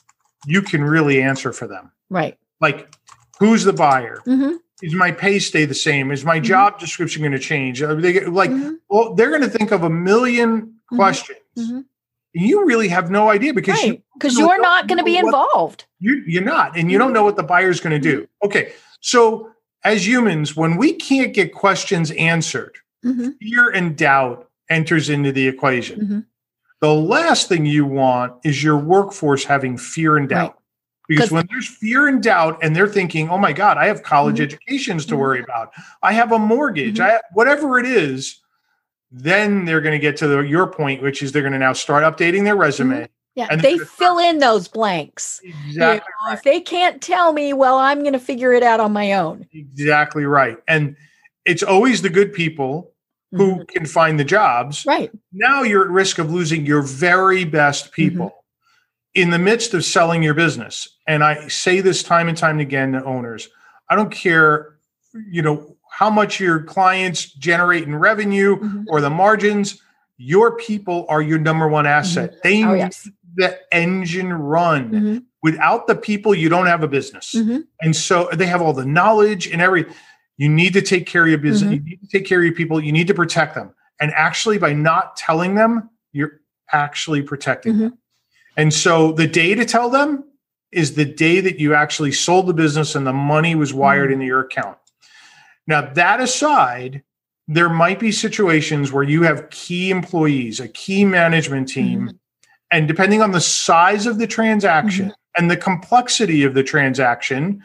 [0.48, 1.92] you can really answer for them.
[2.10, 2.38] Right.
[2.60, 2.96] Like,
[3.40, 4.22] who's the buyer?
[4.26, 4.56] Mm-hmm.
[4.82, 6.12] Is my pay stay the same?
[6.12, 6.46] Is my mm-hmm.
[6.46, 7.82] job description going to change?
[7.84, 8.74] Are they like, mm-hmm.
[8.90, 10.96] well, they're going to think of a 1000000 mm-hmm.
[10.96, 11.40] questions.
[12.36, 12.46] Mm-hmm.
[12.46, 13.88] You really have no idea because right.
[13.88, 15.86] you, because you are not going to be involved.
[16.00, 18.22] You, you're not, and you don't know what the buyer's going to do.
[18.22, 18.48] Mm-hmm.
[18.48, 19.52] Okay, so
[19.84, 22.78] as humans, when we can't get questions answered,
[23.40, 26.00] fear and doubt enters into the equation.
[26.00, 26.20] Mm-hmm.
[26.82, 30.52] The last thing you want is your workforce having fear and doubt.
[30.52, 30.60] Right.
[31.08, 34.36] Because when there's fear and doubt, and they're thinking, "Oh my God, I have college
[34.36, 34.44] mm-hmm.
[34.44, 35.22] educations to mm-hmm.
[35.22, 35.74] worry about.
[36.02, 36.98] I have a mortgage.
[36.98, 37.18] Mm-hmm.
[37.18, 38.42] I whatever it is,"
[39.16, 41.74] then they're going to get to the, your point, which is they're going to now
[41.74, 42.96] start updating their resume.
[42.96, 43.06] Mm-hmm.
[43.36, 45.40] Yeah, and they fill in those blanks.
[45.44, 45.72] Exactly.
[45.72, 46.34] You know, right.
[46.34, 49.48] If they can't tell me, well, I'm going to figure it out on my own.
[49.52, 50.58] Exactly right.
[50.68, 50.96] And
[51.44, 52.92] it's always the good people
[53.32, 53.64] who mm-hmm.
[53.64, 54.86] can find the jobs.
[54.86, 55.12] Right.
[55.32, 57.94] Now you're at risk of losing your very best mm-hmm.
[57.96, 59.22] people mm-hmm.
[59.22, 60.88] in the midst of selling your business.
[61.08, 63.50] And I say this time and time again to owners.
[63.90, 64.78] I don't care,
[65.32, 68.84] you know, how much your clients generate in revenue mm-hmm.
[68.88, 69.80] or the margins.
[70.18, 72.32] Your people are your number one asset.
[72.32, 72.40] Mm-hmm.
[72.44, 73.08] They oh, yes.
[73.36, 74.90] the engine run.
[74.90, 75.18] Mm-hmm.
[75.44, 77.36] Without the people, you don't have a business.
[77.80, 79.86] And so they have all the knowledge and every
[80.38, 81.72] you need to take care of your business.
[81.72, 81.86] Mm-hmm.
[81.86, 82.84] You need to take care of your people.
[82.84, 83.76] You need to protect them.
[84.02, 86.42] And actually, by not telling them, you're
[86.72, 87.82] actually protecting mm-hmm.
[87.84, 87.98] them.
[88.58, 90.24] And so the day to tell them
[90.72, 94.14] is the day that you actually sold the business and the money was wired mm-hmm.
[94.14, 94.80] into your account.
[95.68, 97.04] Now, that aside,
[97.48, 102.48] there might be situations where you have key employees, a key management team, mm-hmm.
[102.72, 105.42] and depending on the size of the transaction mm-hmm.
[105.42, 107.64] and the complexity of the transaction,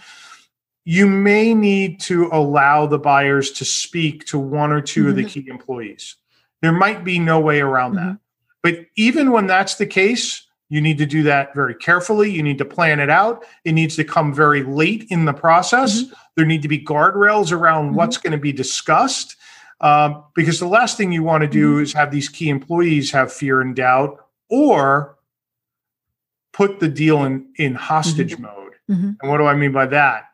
[0.85, 5.11] you may need to allow the buyers to speak to one or 2 mm-hmm.
[5.11, 5.29] of the mm-hmm.
[5.29, 6.17] key employees.
[6.63, 8.09] There might be no way around mm-hmm.
[8.09, 8.19] that.
[8.63, 12.31] But even when that's the case, you need to do that very carefully.
[12.31, 13.45] You need to plan it out.
[13.65, 16.05] It needs to come very late in the process.
[16.39, 16.41] Mm-hmm.
[16.41, 17.97] There need to be guardrails around mm-hmm.
[17.97, 19.37] what's going to be discussed.
[19.81, 21.83] Um, because the last thing you want to do mm-hmm.
[21.83, 24.19] is have these key employees have fear and doubt
[24.49, 25.17] or
[26.53, 28.73] put the deal in, in hostage mode.
[28.89, 30.29] And what do I mean by that?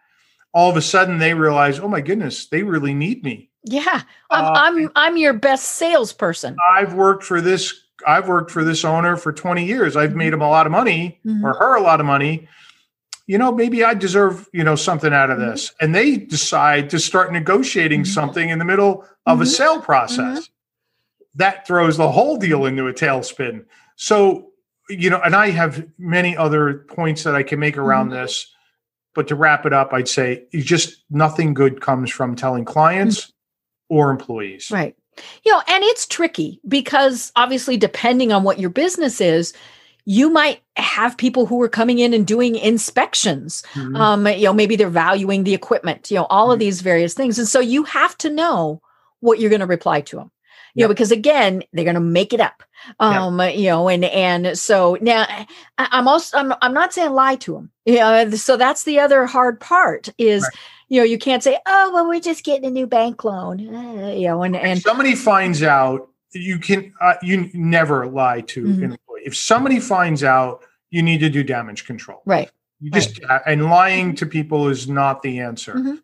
[0.54, 3.50] all of a sudden they realize, oh my goodness, they really need me.
[3.64, 6.56] Yeah, I'm uh, I'm, I'm your best salesperson.
[6.72, 7.74] I've worked for this.
[8.06, 9.96] I've worked for this owner for 20 years.
[9.96, 10.34] I've made mm-hmm.
[10.34, 11.44] him a lot of money mm-hmm.
[11.44, 12.48] or her a lot of money.
[13.26, 15.50] You know, maybe I deserve you know something out of mm-hmm.
[15.50, 18.12] this, and they decide to start negotiating mm-hmm.
[18.12, 19.50] something in the middle of a mm-hmm.
[19.50, 20.40] sale process.
[20.40, 20.50] Mm-hmm.
[21.36, 23.64] That throws the whole deal into a tailspin.
[23.96, 24.50] So
[24.88, 28.54] you know, and I have many other points that I can make around this
[29.14, 33.96] but to wrap it up, I'd say just nothing good comes from telling clients mm-hmm.
[33.96, 34.70] or employees.
[34.70, 34.96] Right.
[35.44, 39.54] You know, and it's tricky because obviously, depending on what your business is,
[40.06, 43.62] you might have people who are coming in and doing inspections.
[43.72, 43.96] Mm-hmm.
[43.96, 46.52] Um, you know, maybe they're valuing the equipment, you know, all mm-hmm.
[46.54, 47.38] of these various things.
[47.38, 48.82] And so you have to know
[49.20, 50.30] what you're going to reply to them
[50.74, 50.88] you yep.
[50.88, 52.62] know because again they're going to make it up
[53.00, 53.56] um yep.
[53.56, 55.24] you know and and so now
[55.78, 59.26] I, am also I'm, I'm not saying lie to them yeah so that's the other
[59.26, 60.52] hard part is right.
[60.88, 64.08] you know you can't say oh well we're just getting a new bank loan uh,
[64.08, 68.64] you know and and if somebody finds out you can uh, you never lie to
[68.64, 68.84] mm-hmm.
[68.84, 72.50] an if somebody finds out you need to do damage control right
[72.80, 73.42] you just right.
[73.46, 75.94] and lying to people is not the answer mm-hmm.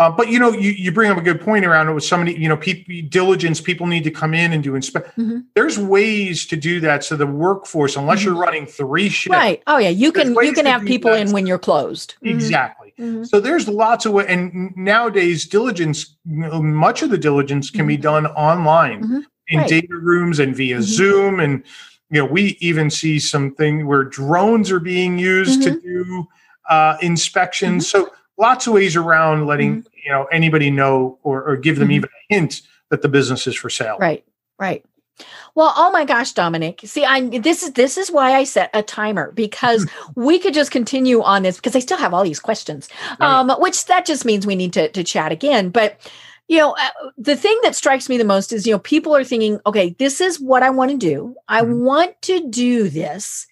[0.00, 2.32] Uh, but you know, you, you bring up a good point around it with somebody,
[2.32, 5.14] you know, people diligence, people need to come in and do inspect.
[5.18, 5.44] Mhm.
[5.54, 7.04] There's ways to do that.
[7.04, 9.62] So the workforce, unless you're running three shifts, Right.
[9.66, 9.90] Oh yeah.
[9.90, 11.20] You can you can have people that.
[11.20, 12.14] in when you're closed.
[12.24, 12.30] Mhm.
[12.30, 12.94] exactly.
[12.98, 13.28] Mhm.
[13.28, 18.24] So there's lots of way, and nowadays diligence, much of the diligence can be done
[18.28, 19.68] online in Right.
[19.68, 20.80] data rooms and via.
[20.80, 21.62] Zoom, and
[22.10, 25.86] you know we even see something where drones are being used to Mm-hmm.
[25.88, 26.28] do
[26.68, 27.88] uh, inspections.
[27.88, 31.94] So lots of ways around letting you know anybody know or, or give them Mhm.
[31.94, 33.96] even a hint that the business is for sale.
[33.98, 34.24] Right.
[34.58, 34.84] Right.
[35.54, 36.86] Well, oh my gosh, Domenic.
[36.88, 40.70] See, I this is this is why I set a timer because we could just
[40.70, 42.88] continue on this because I still have all these questions.
[43.20, 43.28] Right.
[43.40, 45.68] Um, which that just means we need to to chat again.
[45.70, 45.98] But
[46.50, 49.22] you know, uh, the thing that strikes me the most is you know people are
[49.22, 51.36] thinking, okay, this is what I want to do.
[51.46, 51.78] I Mhm.
[51.78, 53.46] want to do this.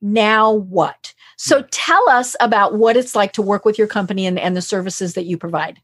[0.00, 1.12] Now what?
[1.36, 4.62] So tell us about what it's like to work with your company and, and the
[4.62, 5.80] services that you provide.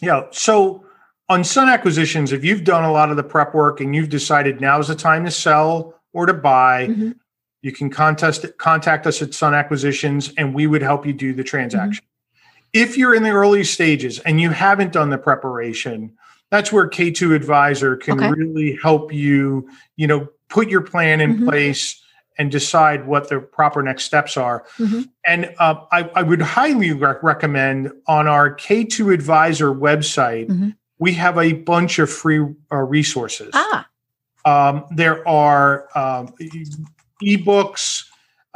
[0.00, 0.22] Yeah.
[0.30, 0.84] So
[1.28, 4.62] on Sun Acquisitions, if you've done a lot of the prep work and you've decided
[4.62, 7.14] now is the time to sell or to buy, Mhm.
[7.60, 11.44] you can contest, contact us at Sun Acquisitions and we would help you do the
[11.44, 12.04] transaction.
[12.72, 16.12] If you're in the early stages and you haven't done the preparation,
[16.50, 18.30] that's where K2Adviser can Okay.
[18.30, 21.44] really help you, you know, put your plan in Mhm.
[21.48, 22.00] place
[22.38, 24.64] and decide what the proper next steps are.
[24.78, 25.08] Mhm.
[25.26, 30.74] And uh, I, I would highly rec- recommend on our K2Adviser website, Mhm.
[30.98, 33.50] we have a bunch of free uh, resources.
[33.54, 33.86] Ah,
[34.44, 36.32] Um, there are um,
[37.22, 38.04] ebooks,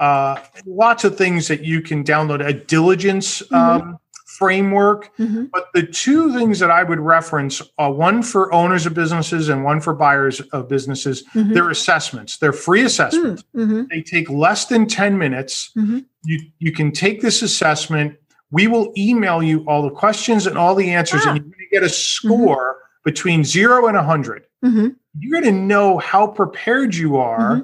[0.02, 0.34] uh,
[0.66, 5.10] lots of things that you can download, a diligence um, framework.
[5.18, 5.48] mhm.
[5.52, 9.62] But the two things that I would reference are one for owners of businesses and
[9.62, 11.22] one for buyers of businesses.
[11.34, 11.54] Mhm.
[11.54, 13.44] They're assessments, they're free assessments.
[13.54, 13.88] Mhm.
[13.90, 15.70] They take less than 10 minutes.
[15.76, 16.04] Mhm.
[16.24, 18.14] You, you can take this assessment.
[18.50, 21.30] We will email you all the questions and all the answers, Ah.
[21.30, 24.94] and you're going to get a score between zero and 100 Mhm.
[25.18, 27.62] you're going to know how prepared you are Mm-hmm.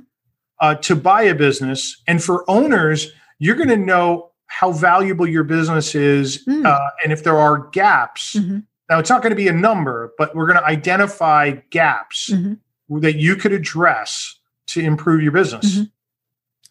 [0.61, 2.01] Uh, to buy a business.
[2.07, 6.45] And for owners, you're going to know how valuable your business is.
[6.47, 6.67] Mm.
[6.67, 8.65] Uh, and if there are gaps, Mhm.
[8.89, 12.59] now it's not going to be a number, but we're going to identify gaps Mhm.
[13.01, 14.37] that you could address
[14.69, 15.79] to improve your business.
[15.79, 15.91] Mhm.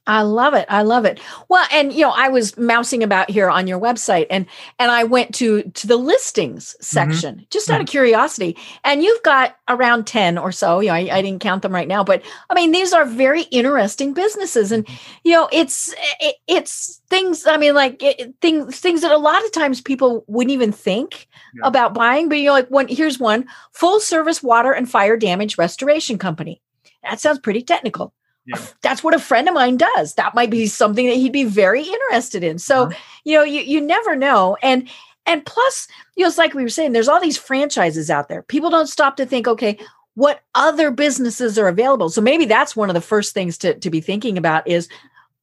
[0.07, 0.65] I love it.
[0.69, 1.19] I love it.
[1.49, 4.45] Well, and you know, I was mousing about here on your website and
[4.79, 6.83] and I went to to the listings mm-hmm.
[6.83, 8.57] section just out of curiosity.
[8.85, 10.79] And you've got around 10 or so.
[10.79, 13.43] You know, I, I didn't count them right now, but I mean, these are very
[13.43, 14.71] interesting businesses.
[14.71, 15.17] And mm-hmm.
[15.25, 19.43] you know, it's it, it's things, I mean, like it, things things that a lot
[19.43, 21.67] of times people wouldn't even think Yeah.
[21.67, 22.29] about buying.
[22.29, 26.61] But you know, like one here's one full service water and fire damage restoration company.
[27.03, 28.13] That sounds pretty technical
[28.47, 28.59] Yeah.
[28.81, 30.15] that's what a friend of mine does.
[30.15, 32.57] That might be something that he'd be very interested in.
[32.59, 32.97] So, Uh-huh.
[33.25, 34.57] you know, you you never know.
[34.63, 34.87] And
[35.25, 38.43] and plus, you know, it's like we were saying, there's all these franchises out there.
[38.43, 39.77] People don't stop to think, okay,
[40.15, 42.09] what other businesses are available?
[42.09, 44.87] So maybe that's one of the first things to, to be thinking about is,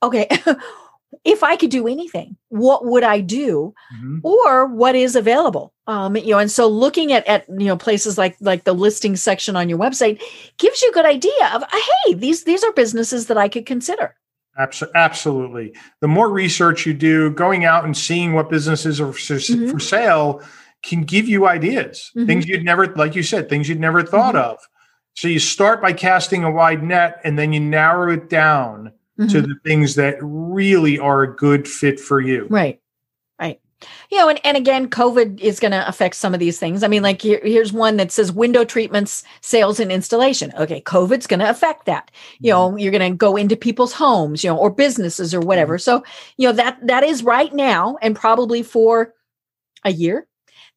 [0.03, 0.27] okay,
[1.25, 3.75] if I could do anything, what would I do?
[4.01, 4.21] Mhm.
[4.23, 8.17] or what is available um you know and so looking at at you know places
[8.17, 10.21] like like the listing section on your website
[10.59, 11.63] gives you a good idea of
[12.07, 14.15] hey these these are businesses that i could consider
[14.95, 15.75] Absolutely.
[16.01, 19.71] The more research you do, going out and seeing what businesses are for, Mhm.
[19.71, 20.43] for sale
[20.83, 22.27] can give you ideas, Mhm.
[22.27, 24.43] things you'd never, like you said, things you'd never thought Mhm.
[24.43, 24.59] of.
[25.15, 29.25] So you start by casting a wide net and then you narrow it down to
[29.25, 29.47] Mhm.
[29.49, 32.47] the things that really are a good fit for you.
[32.51, 32.81] right
[33.41, 33.61] right.
[34.11, 36.83] You know and, and again covid is going to affect some of these things.
[36.83, 40.53] I mean like here, here's one that says window treatments sales and installation.
[40.59, 42.11] Okay covid's going to affect that.
[42.41, 45.79] You know you're going to go into people's homes you know or businesses or whatever.
[45.79, 46.03] So
[46.39, 49.13] you know that that is right now and probably for
[49.85, 50.27] a year.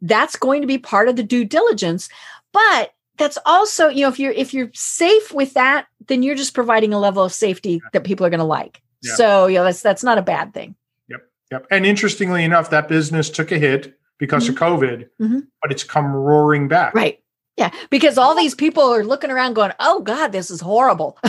[0.02, 2.10] That's going to be part of the due diligence
[2.54, 6.54] but that's also you know if you're if you're safe with that then you're just
[6.54, 9.16] providing a level of safety that people are going to like Yeah.
[9.16, 10.76] so you know that's that's not a bad thing
[11.10, 11.22] Yep.
[11.52, 11.68] Yep.
[11.72, 15.48] And interestingly enough, that business took a hit because of COVID, Mhm.
[15.62, 16.94] but it's come roaring back.
[16.96, 17.20] right
[17.58, 21.18] yeah because all these people are looking around going oh god this is horrible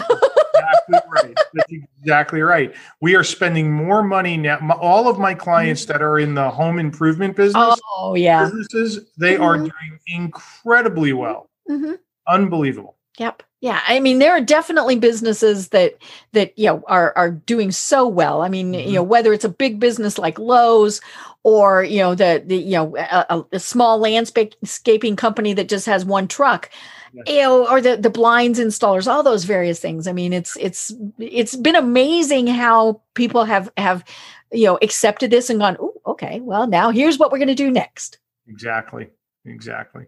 [0.59, 1.35] exactly right.
[1.55, 1.73] That's
[2.03, 2.75] exactly right.
[3.01, 4.59] We are spending more money now.
[4.61, 9.07] My, all of my clients that are in the home improvement business, oh yeah businesses,
[9.17, 9.65] they are Mhm.
[9.71, 11.49] doing incredibly well.
[11.69, 11.93] Hmm
[12.27, 12.97] Unbelievable.
[13.19, 13.43] Yep.
[13.61, 13.81] Yeah.
[13.89, 15.95] I mean, there are definitely businesses that
[16.33, 18.43] that you know are are doing so well.
[18.43, 18.87] I mean, Mhm.
[18.87, 21.01] you know, whether it's a big business like Lowe's
[21.43, 25.87] or you know the the you know a, a- a small landscaping company that just
[25.87, 26.71] has one truck,
[27.13, 27.25] Yes.
[27.29, 30.07] you know, or the the blinds installers, all those various things.
[30.07, 34.05] I mean, it's it's it's been amazing how people have have
[34.53, 37.55] you know accepted this and gone, oh, okay, well now here's what we're going to
[37.65, 38.19] do next.
[38.47, 39.09] Exactly.
[39.45, 40.05] Exactly.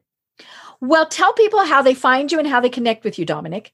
[0.81, 3.69] Well, tell people how they find you and how they connect with you, Domenic.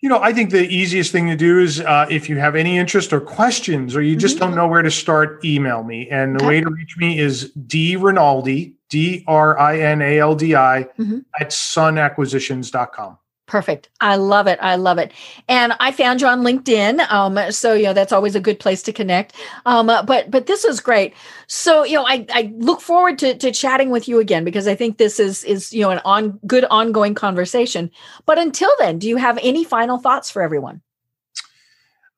[0.00, 2.76] You know, I think the easiest thing to do is uh, if you have any
[2.76, 4.46] interest or questions, or you just mm-hmm.
[4.46, 6.08] don't know where to start, email me.
[6.10, 6.48] And the okay.
[6.48, 10.88] way to reach me is D Rinaldi, D R I N A L D I,
[10.98, 11.18] mm-hmm.
[11.40, 13.18] at sunacquisitions.com.
[13.46, 13.90] Perfect.
[14.00, 14.58] I love it.
[14.62, 15.12] I love it.
[15.48, 17.10] And I found you on LinkedIn.
[17.10, 19.34] Um, so you know that's always a good place to connect.
[19.66, 21.14] Um, but but this is great.
[21.48, 24.74] So you know I, I look forward to, to chatting with you again because I
[24.76, 27.90] think this is is you know an on good ongoing conversation.
[28.26, 30.80] But until then, do you have any final thoughts for everyone?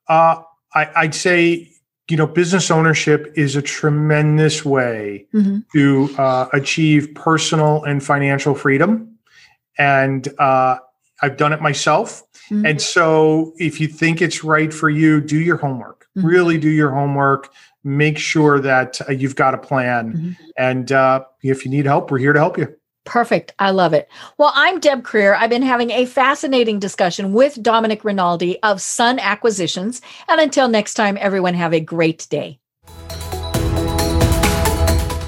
[0.07, 0.43] Uh,
[0.75, 1.70] I, I'd say
[2.11, 5.61] you know business ownership is a tremendous way mm-hmm.
[5.72, 9.14] to uh, achieve personal and financial freedom
[9.79, 10.79] and uh,
[11.23, 12.23] I've done it myself.
[12.51, 12.67] Mm-hmm.
[12.67, 16.07] And so if you think it's right for you, do your homework.
[16.17, 16.27] Mm-hmm.
[16.27, 17.53] Really do your homework.
[17.83, 20.12] Make sure that uh, you've got a plan.
[20.12, 20.33] Mm-hmm.
[20.57, 22.75] And uh, if you need help, we're here to help you.
[23.05, 23.53] Perfect.
[23.59, 24.09] I love it.
[24.39, 25.37] Well, I'm Deb Krier.
[25.37, 30.01] I've been having a fascinating discussion with Domenic Rinaldi of Sun Acquisitions.
[30.27, 32.59] And until next time, everyone have a great day.